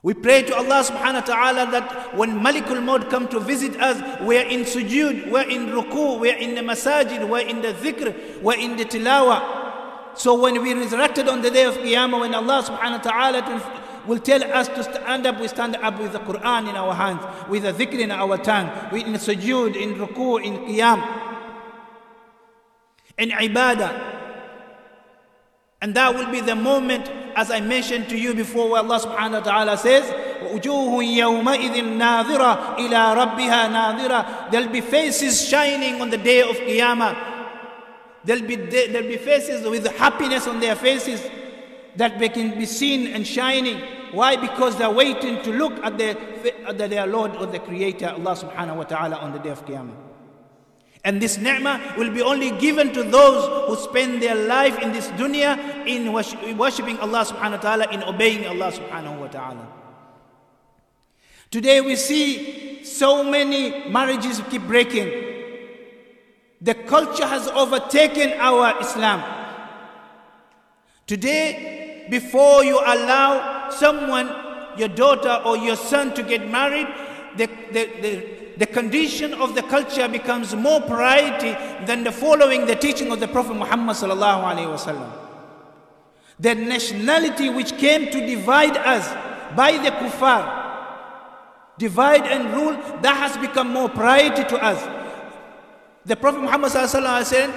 We 0.03 0.15
pray 0.15 0.43
to 0.45 0.57
Allah 0.57 0.83
subhanahu 0.83 1.29
wa 1.29 1.29
ta'ala 1.29 1.71
that 1.73 2.17
when 2.17 2.41
Malikul 2.41 2.83
Maut 2.83 3.11
come 3.11 3.29
to 3.29 3.39
visit 3.39 3.77
us, 3.77 4.01
we're 4.23 4.47
in 4.49 4.61
sujood, 4.61 5.31
we're 5.31 5.49
in 5.49 5.67
ruku, 5.67 6.19
we're 6.19 6.39
in 6.39 6.55
the 6.55 6.63
masajid, 6.63 7.29
we're 7.29 7.47
in 7.47 7.61
the 7.61 7.75
dhikr, 7.75 8.41
we're 8.41 8.57
in 8.57 8.79
the 8.79 8.87
tilawah. 8.87 10.17
So 10.17 10.41
when 10.41 10.63
we 10.63 10.73
resurrected 10.73 11.29
on 11.29 11.43
the 11.43 11.51
day 11.51 11.65
of 11.65 11.75
Qiyamah, 11.75 12.19
when 12.19 12.35
Allah 12.35 12.63
subhanahu 12.65 13.05
wa 13.05 13.11
ta'ala 13.11 14.05
will 14.07 14.19
tell 14.19 14.43
us 14.43 14.69
to 14.69 14.83
stand 14.83 15.27
up, 15.27 15.39
we 15.39 15.49
stand 15.49 15.77
up 15.77 16.01
with 16.01 16.13
the 16.13 16.21
Quran 16.21 16.71
in 16.71 16.77
our 16.77 16.95
hands, 16.95 17.23
with 17.51 17.65
the 17.65 17.73
dhikr 17.73 18.01
in 18.01 18.11
our 18.11 18.39
tongue, 18.39 18.71
we 18.91 19.05
in 19.05 19.13
sujood, 19.15 19.77
in 19.77 19.97
ruku, 19.97 20.43
in 20.43 20.57
qiyam, 20.65 21.05
in 23.19 23.31
ibadah. 23.31 24.20
And 25.82 25.94
that 25.96 26.16
will 26.16 26.32
be 26.32 26.42
the 26.42 26.56
moment, 26.56 27.10
as 27.36 27.52
I 27.52 27.60
mentioned 27.60 28.10
to 28.10 28.18
you 28.18 28.34
before, 28.34 28.70
where 28.72 28.82
Allah 28.82 29.00
subhanahu 29.00 29.32
wa 29.32 29.40
ta'ala 29.42 29.78
says, 29.78 30.04
وَوُجُوهٌ 30.42 31.16
يَوْمَئِذٍ 31.16 31.98
نَاظِرَةٌ 31.98 32.78
إِلَىٰ 32.78 33.16
رَبِّهَا 33.16 33.70
نَاظِرَةٌ 33.70 34.52
There'll 34.52 34.72
be 34.72 34.82
faces 34.82 35.48
shining 35.48 36.02
on 36.02 36.10
the 36.10 36.18
day 36.18 36.42
of 36.42 36.56
Qiyamah. 36.56 37.34
There'll 38.24 38.48
be, 38.48 38.56
there'll 38.56 39.08
be 39.08 39.18
faces 39.18 39.68
with 39.68 39.86
happiness 39.98 40.48
on 40.48 40.60
their 40.60 40.76
faces 40.76 41.22
that 41.98 42.18
they 42.20 42.30
can 42.30 42.58
be 42.58 42.66
seen 42.66 43.08
and 43.08 43.26
shining. 43.28 43.80
Why? 44.12 44.38
Because 44.38 44.78
they're 44.78 44.90
waiting 44.90 45.44
to 45.44 45.52
look 45.52 45.74
at 45.84 45.98
their, 45.98 46.18
at 46.66 46.78
their 46.78 47.06
Lord 47.06 47.36
or 47.36 47.46
the 47.46 47.60
Creator, 47.60 48.10
Allah 48.10 48.36
subhanahu 48.36 48.78
wa 48.78 48.84
ta'ala, 48.84 49.18
on 49.18 49.34
the 49.34 49.40
day 49.40 49.50
of 49.50 49.66
Qiyamah. 49.66 49.94
And 51.05 51.21
this 51.21 51.39
ni'mah 51.39 51.95
will 51.97 52.11
be 52.11 52.21
only 52.21 52.51
given 52.59 52.93
to 52.93 53.03
those 53.03 53.69
who 53.69 53.77
spend 53.83 54.23
their 54.23 54.35
life 54.35 54.79
in 54.81 54.93
this 54.93 55.09
dunya 55.17 55.57
in 55.87 56.13
worshipping 56.13 56.99
Allah 56.99 57.25
subhanahu 57.25 57.57
wa 57.57 57.65
ta'ala, 57.65 57.85
in 57.91 58.05
obeying 58.05 58.47
Allah 58.47 58.71
subhanahu 58.71 59.19
wa 59.19 59.27
ta'ala. 59.29 59.67
Today 61.51 61.81
we 61.81 61.97
see 61.97 62.85
so 62.85 63.25
many 63.25 63.89
marriages 63.89 64.43
keep 64.51 64.63
breaking. 64.63 65.09
The 66.61 66.75
culture 66.75 67.27
has 67.27 67.49
overtaken 67.49 68.33
our 68.37 68.79
Islam. 68.81 69.25
Today, 71.07 72.07
before 72.11 72.63
you 72.63 72.79
allow 72.79 73.71
someone, 73.71 74.29
your 74.77 74.89
daughter 74.89 75.41
or 75.45 75.57
your 75.57 75.77
son 75.77 76.15
to 76.15 76.23
get 76.23 76.49
married, 76.49 76.87
the, 77.37 77.47
the, 77.73 77.85
the 78.03 78.40
the 78.61 78.67
condition 78.67 79.33
of 79.33 79.55
the 79.55 79.63
culture 79.63 80.07
becomes 80.07 80.55
more 80.55 80.83
priority 80.83 81.53
than 81.87 82.05
the 82.05 82.13
following 82.13 82.67
the 82.67 82.75
teaching 82.77 83.11
of 83.11 83.19
the 83.19 83.27
Prophet 83.27 83.55
Muhammad 83.57 83.97
sallallahu. 83.97 85.13
The 86.39 86.55
nationality 86.55 87.49
which 87.49 87.73
came 87.79 88.11
to 88.11 88.21
divide 88.27 88.77
us 88.77 89.09
by 89.57 89.73
the 89.79 89.91
kuffar, 89.91 90.45
divide 91.79 92.27
and 92.27 92.53
rule, 92.53 92.75
that 93.01 93.17
has 93.17 93.39
become 93.39 93.73
more 93.73 93.89
priority 93.89 94.45
to 94.45 94.63
us. 94.63 94.79
The 96.05 96.17
Prophet 96.17 96.43
Muhammad 96.43 96.71
sallallahu 96.71 97.25
said, 97.25 97.49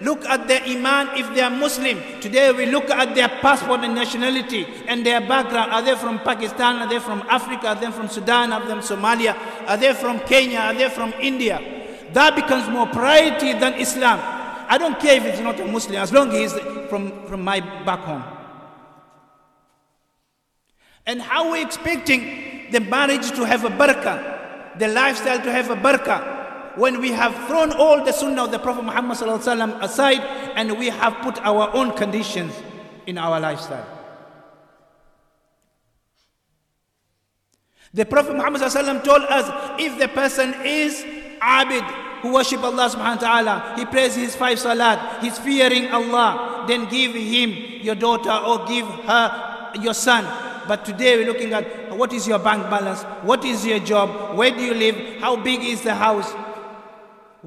look 0.00 0.24
at 0.26 0.46
their 0.46 0.62
iman 0.62 1.08
if 1.16 1.34
they 1.34 1.40
are 1.40 1.50
Muslim. 1.50 1.98
Today 2.20 2.52
we 2.52 2.66
look 2.66 2.90
at 2.90 3.14
their 3.14 3.28
passport 3.28 3.80
and 3.80 3.94
nationality 3.94 4.66
and 4.86 5.04
their 5.04 5.20
background. 5.20 5.72
Are 5.72 5.82
they 5.82 5.96
from 5.96 6.18
Pakistan? 6.20 6.76
Are 6.76 6.88
they 6.88 6.98
from 6.98 7.20
Africa? 7.28 7.68
Are 7.68 7.74
they 7.74 7.90
from 7.90 8.08
Sudan? 8.08 8.52
Are 8.52 8.60
they 8.60 8.68
from 8.68 8.80
Somalia? 8.80 9.36
Are 9.66 9.76
they 9.76 9.92
from 9.94 10.20
Kenya? 10.20 10.60
Are 10.60 10.74
they 10.74 10.88
from 10.88 11.12
India? 11.20 11.60
That 12.12 12.34
becomes 12.36 12.68
more 12.68 12.86
priority 12.86 13.52
than 13.54 13.74
Islam. 13.74 14.20
I 14.70 14.78
don't 14.78 14.98
care 15.00 15.16
if 15.16 15.24
it's 15.24 15.40
not 15.40 15.58
a 15.60 15.66
Muslim 15.66 15.96
as 15.96 16.12
long 16.12 16.30
as 16.30 16.52
he's 16.52 16.62
from, 16.88 17.26
from 17.26 17.42
my 17.42 17.60
back 17.84 18.00
home. 18.00 18.22
And 21.06 21.22
how 21.22 21.46
are 21.46 21.52
we 21.52 21.62
expecting 21.62 22.70
the 22.70 22.80
marriage 22.80 23.30
to 23.32 23.46
have 23.46 23.64
a 23.64 23.70
barakah, 23.70 24.78
the 24.78 24.88
lifestyle 24.88 25.40
to 25.40 25.50
have 25.50 25.70
a 25.70 25.76
barakah? 25.76 26.37
When 26.78 27.00
we 27.00 27.10
have 27.10 27.34
thrown 27.48 27.72
all 27.72 28.04
the 28.04 28.12
sunnah 28.12 28.44
of 28.44 28.50
the 28.52 28.58
Prophet 28.58 28.84
Muhammad 28.84 29.20
aside 29.82 30.20
and 30.54 30.78
we 30.78 30.88
have 30.88 31.14
put 31.22 31.38
our 31.44 31.74
own 31.74 31.92
conditions 31.92 32.54
in 33.06 33.18
our 33.18 33.40
lifestyle. 33.40 33.86
The 37.92 38.04
Prophet 38.04 38.36
Muhammad 38.36 38.60
told 38.60 39.22
us 39.22 39.80
if 39.80 39.98
the 39.98 40.08
person 40.08 40.54
is 40.64 41.04
abid, 41.40 41.82
who 42.22 42.34
worship 42.34 42.62
Allah 42.62 42.90
subhanahu 42.90 43.22
wa 43.22 43.28
ta'ala, 43.28 43.74
he 43.76 43.84
prays 43.84 44.14
his 44.14 44.36
five 44.36 44.58
salat, 44.58 45.22
he's 45.22 45.38
fearing 45.38 45.88
Allah, 45.88 46.64
then 46.68 46.88
give 46.88 47.14
him 47.14 47.80
your 47.82 47.94
daughter 47.94 48.30
or 48.30 48.66
give 48.66 48.86
her 48.86 49.72
your 49.80 49.94
son. 49.94 50.24
But 50.68 50.84
today 50.84 51.16
we're 51.16 51.26
looking 51.26 51.52
at 51.54 51.96
what 51.96 52.12
is 52.12 52.26
your 52.26 52.38
bank 52.38 52.68
balance, 52.68 53.02
what 53.22 53.44
is 53.44 53.64
your 53.64 53.78
job, 53.78 54.36
where 54.36 54.50
do 54.50 54.62
you 54.62 54.74
live, 54.74 55.20
how 55.20 55.36
big 55.36 55.64
is 55.64 55.82
the 55.82 55.94
house, 55.94 56.30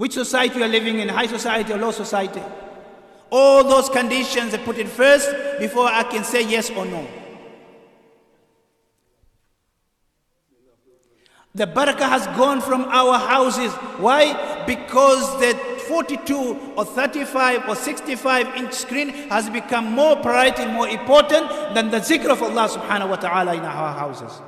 which 0.02 0.14
society 0.14 0.58
you 0.58 0.66
are 0.66 0.68
living 0.68 0.98
in, 0.98 1.08
high 1.10 1.28
society 1.28 1.72
or 1.74 1.78
low 1.78 1.92
society. 1.92 2.42
All 3.30 3.64
those 3.64 3.88
conditions 3.88 4.52
are 4.52 4.58
put 4.58 4.80
in 4.80 4.88
first 4.88 5.30
before 5.60 5.86
I 5.86 6.02
can 6.02 6.24
say 6.24 6.42
yes 6.42 6.72
or 6.72 6.86
no. 6.88 7.08
The 11.54 11.68
barakah 11.68 12.10
has 12.10 12.26
gone 12.36 12.62
from 12.62 12.86
our 12.86 13.20
houses. 13.20 13.72
Why? 14.00 14.66
Because 14.66 15.40
the 15.40 15.54
42 15.88 16.74
or 16.76 16.84
35 16.84 17.70
or 17.70 17.76
65 17.76 18.56
inch 18.56 18.74
screen 18.74 19.10
has 19.30 19.52
become 19.52 19.92
more 19.92 20.16
priority, 20.16 20.66
more 20.66 20.90
important 20.90 21.48
than 21.76 21.92
the 21.92 22.00
zikr 22.00 22.32
of 22.32 22.42
Allah 22.42 22.68
subhanahu 22.70 23.10
wa 23.10 23.18
ta'ala 23.18 23.54
in 23.54 23.62
our 23.64 23.94
houses. 23.94 24.42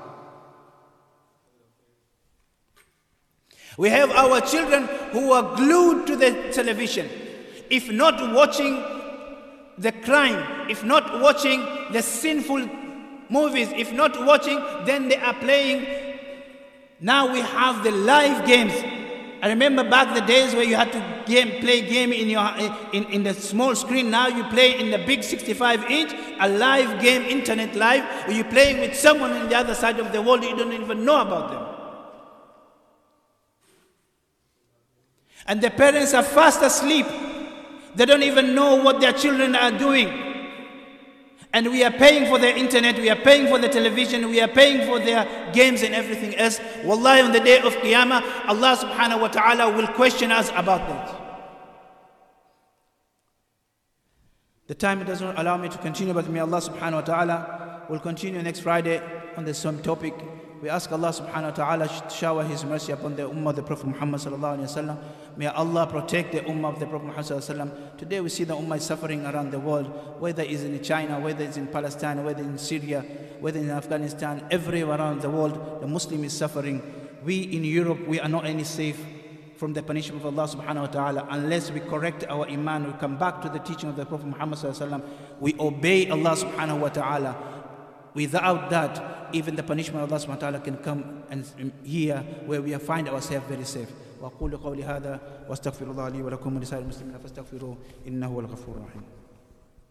We 3.77 3.89
have 3.89 4.11
our 4.11 4.39
children 4.41 4.83
who 5.11 5.31
are 5.31 5.55
glued 5.55 6.07
to 6.07 6.15
the 6.15 6.51
television. 6.51 7.09
If 7.69 7.89
not 7.91 8.33
watching 8.33 8.83
the 9.77 9.91
crime, 9.91 10.69
if 10.69 10.83
not 10.83 11.21
watching 11.21 11.65
the 11.91 12.01
sinful 12.01 12.69
movies, 13.29 13.69
if 13.75 13.91
not 13.91 14.23
watching, 14.25 14.61
then 14.85 15.09
they 15.09 15.15
are 15.17 15.33
playing. 15.33 15.87
Now 16.99 17.33
we 17.33 17.41
have 17.41 17.83
the 17.83 17.91
live 17.91 18.45
games. 18.45 18.73
I 19.41 19.49
remember 19.49 19.83
back 19.89 20.13
the 20.13 20.21
days 20.21 20.53
where 20.53 20.63
you 20.63 20.75
had 20.75 20.91
to 20.93 21.23
game, 21.25 21.59
play 21.59 21.81
game 21.81 22.13
in, 22.13 22.29
your, 22.29 22.47
in, 22.93 23.03
in 23.05 23.23
the 23.23 23.33
small 23.33 23.75
screen. 23.75 24.09
Now 24.09 24.27
you 24.27 24.43
play 24.45 24.79
in 24.79 24.91
the 24.91 24.99
big 24.99 25.23
65 25.23 25.83
inch, 25.85 26.13
a 26.39 26.47
live 26.47 27.01
game, 27.01 27.23
internet 27.23 27.75
live, 27.75 28.31
you're 28.31 28.45
playing 28.45 28.79
with 28.79 28.95
someone 28.95 29.31
on 29.31 29.49
the 29.49 29.55
other 29.55 29.75
side 29.75 29.99
of 29.99 30.13
the 30.13 30.21
world 30.21 30.43
you 30.43 30.55
don't 30.55 30.71
even 30.71 31.03
know 31.03 31.21
about 31.21 31.51
them. 31.51 31.72
And 35.45 35.61
the 35.61 35.69
parents 35.69 36.13
are 36.13 36.23
fast 36.23 36.61
asleep. 36.61 37.05
They 37.95 38.05
don't 38.05 38.23
even 38.23 38.55
know 38.55 38.75
what 38.75 39.01
their 39.01 39.13
children 39.13 39.55
are 39.55 39.71
doing. 39.71 40.33
And 41.55 41.69
we 41.69 41.83
are 41.83 41.91
paying 41.91 42.25
for 42.25 42.39
their 42.39 42.57
internet, 42.57 42.95
we 42.97 43.11
are 43.11 43.15
paying 43.15 43.47
for 43.47 43.59
the 43.59 43.69
television, 43.69 44.27
we 44.27 44.41
are 44.41 44.47
paying 44.47 44.87
for 44.87 44.97
their 44.97 45.51
games 45.53 45.83
and 45.83 45.93
everything 45.93 46.35
else. 46.35 46.59
Wallahi, 46.83 47.21
on 47.21 47.31
the 47.31 47.39
day 47.39 47.59
of 47.59 47.75
Qiyamah, 47.75 48.47
Allah 48.47 48.75
subhanahu 48.75 49.21
wa 49.21 49.27
ta'ala 49.27 49.69
will 49.75 49.85
question 49.89 50.31
us 50.31 50.49
about 50.55 50.87
that. 50.89 51.19
The 54.65 54.73
time 54.73 55.05
doesn't 55.05 55.37
allow 55.37 55.57
me 55.57 55.69
to 55.69 55.77
continue, 55.77 56.15
but 56.15 56.27
may 56.27 56.39
Allah 56.39 56.59
subhanahu 56.59 56.93
wa 56.93 57.01
ta'ala 57.01 57.83
will 57.87 57.99
continue 57.99 58.41
next 58.41 58.61
Friday 58.61 58.99
on 59.37 59.45
the 59.45 59.53
same 59.53 59.77
topic. 59.83 60.15
We 60.63 60.69
ask 60.69 60.89
Allah 60.93 61.09
subhanahu 61.09 61.43
wa 61.43 61.49
ta'ala 61.49 61.87
to 61.89 62.09
shower 62.09 62.41
His 62.45 62.63
mercy 62.63 62.93
upon 62.93 63.17
the 63.17 63.23
ummah 63.23 63.49
of 63.49 63.57
the 63.57 63.63
Prophet 63.63 63.85
Muhammad 63.85 64.21
sallallahu 64.21 64.59
alayhi 64.59 64.87
wa 64.87 64.95
sallam. 64.95 64.97
May 65.35 65.47
Allah 65.47 65.85
protect 65.87 66.31
the 66.31 66.39
ummah 66.39 66.71
of 66.71 66.79
the 66.79 66.85
Prophet 66.85 67.03
Muhammad 67.07 67.25
sallallahu 67.25 67.51
alayhi 67.51 67.59
wa 67.59 67.65
sallam. 67.65 67.97
Today 67.97 68.21
we 68.21 68.29
see 68.29 68.45
the 68.45 68.55
ummah 68.55 68.77
is 68.77 68.85
suffering 68.85 69.25
around 69.25 69.51
the 69.51 69.59
world, 69.59 69.87
whether 70.21 70.41
it's 70.41 70.63
in 70.63 70.81
China, 70.81 71.19
whether 71.19 71.43
it's 71.43 71.57
in 71.57 71.67
Palestine, 71.67 72.23
whether 72.23 72.41
in 72.41 72.57
Syria, 72.57 73.01
whether 73.41 73.59
in 73.59 73.71
Afghanistan, 73.71 74.47
everywhere 74.51 74.97
around 74.97 75.21
the 75.21 75.29
world, 75.29 75.81
the 75.81 75.87
Muslim 75.87 76.23
is 76.23 76.31
suffering. 76.31 76.81
We 77.25 77.41
in 77.41 77.65
Europe, 77.65 78.07
we 78.07 78.21
are 78.21 78.29
not 78.29 78.45
any 78.45 78.63
safe 78.63 79.05
from 79.57 79.73
the 79.73 79.83
punishment 79.83 80.23
of 80.23 80.27
Allah 80.27 80.47
subhanahu 80.47 80.87
wa 80.87 80.87
ta'ala 80.87 81.27
unless 81.31 81.71
we 81.71 81.81
correct 81.81 82.23
our 82.29 82.47
iman, 82.47 82.87
we 82.87 82.93
come 82.99 83.17
back 83.17 83.41
to 83.41 83.49
the 83.49 83.59
teaching 83.59 83.89
of 83.89 83.97
the 83.97 84.05
Prophet 84.05 84.27
Muhammad 84.27 84.59
sallallahu 84.59 84.79
alayhi 84.79 84.91
wa 84.91 84.97
sallam, 84.97 85.41
we 85.41 85.55
obey 85.59 86.09
Allah 86.09 86.37
subhanahu 86.37 86.79
wa 86.79 86.87
ta'ala. 86.87 87.35
Without 88.13 88.69
that, 88.69 89.22
even 89.32 89.56
the 89.56 89.62
punishment 89.62 90.04
of 90.04 90.12
Allah 90.12 90.20
subhanahu 90.20 90.40
wa 90.40 90.50
ta'ala 90.50 90.60
can 90.60 90.76
come 90.76 91.22
and 91.30 91.44
here 91.84 92.18
where 92.46 92.62
we 92.62 92.72
find 92.78 93.08
ourselves 93.08 93.46
very 93.48 93.64
safe. 93.64 93.88
وأقول 94.20 94.56
قولي 94.56 94.84
هذا 94.84 95.20
واستغفر 95.48 95.90
الله 95.90 96.08
لي 96.08 96.22
ولكم 96.22 96.56
ولسائر 96.56 96.82
المسلمين 96.82 97.18
فاستغفروه 97.18 97.76
إنه 98.06 98.26
هو 98.26 98.40
الغفور 98.40 98.76
الرحيم 98.76 99.02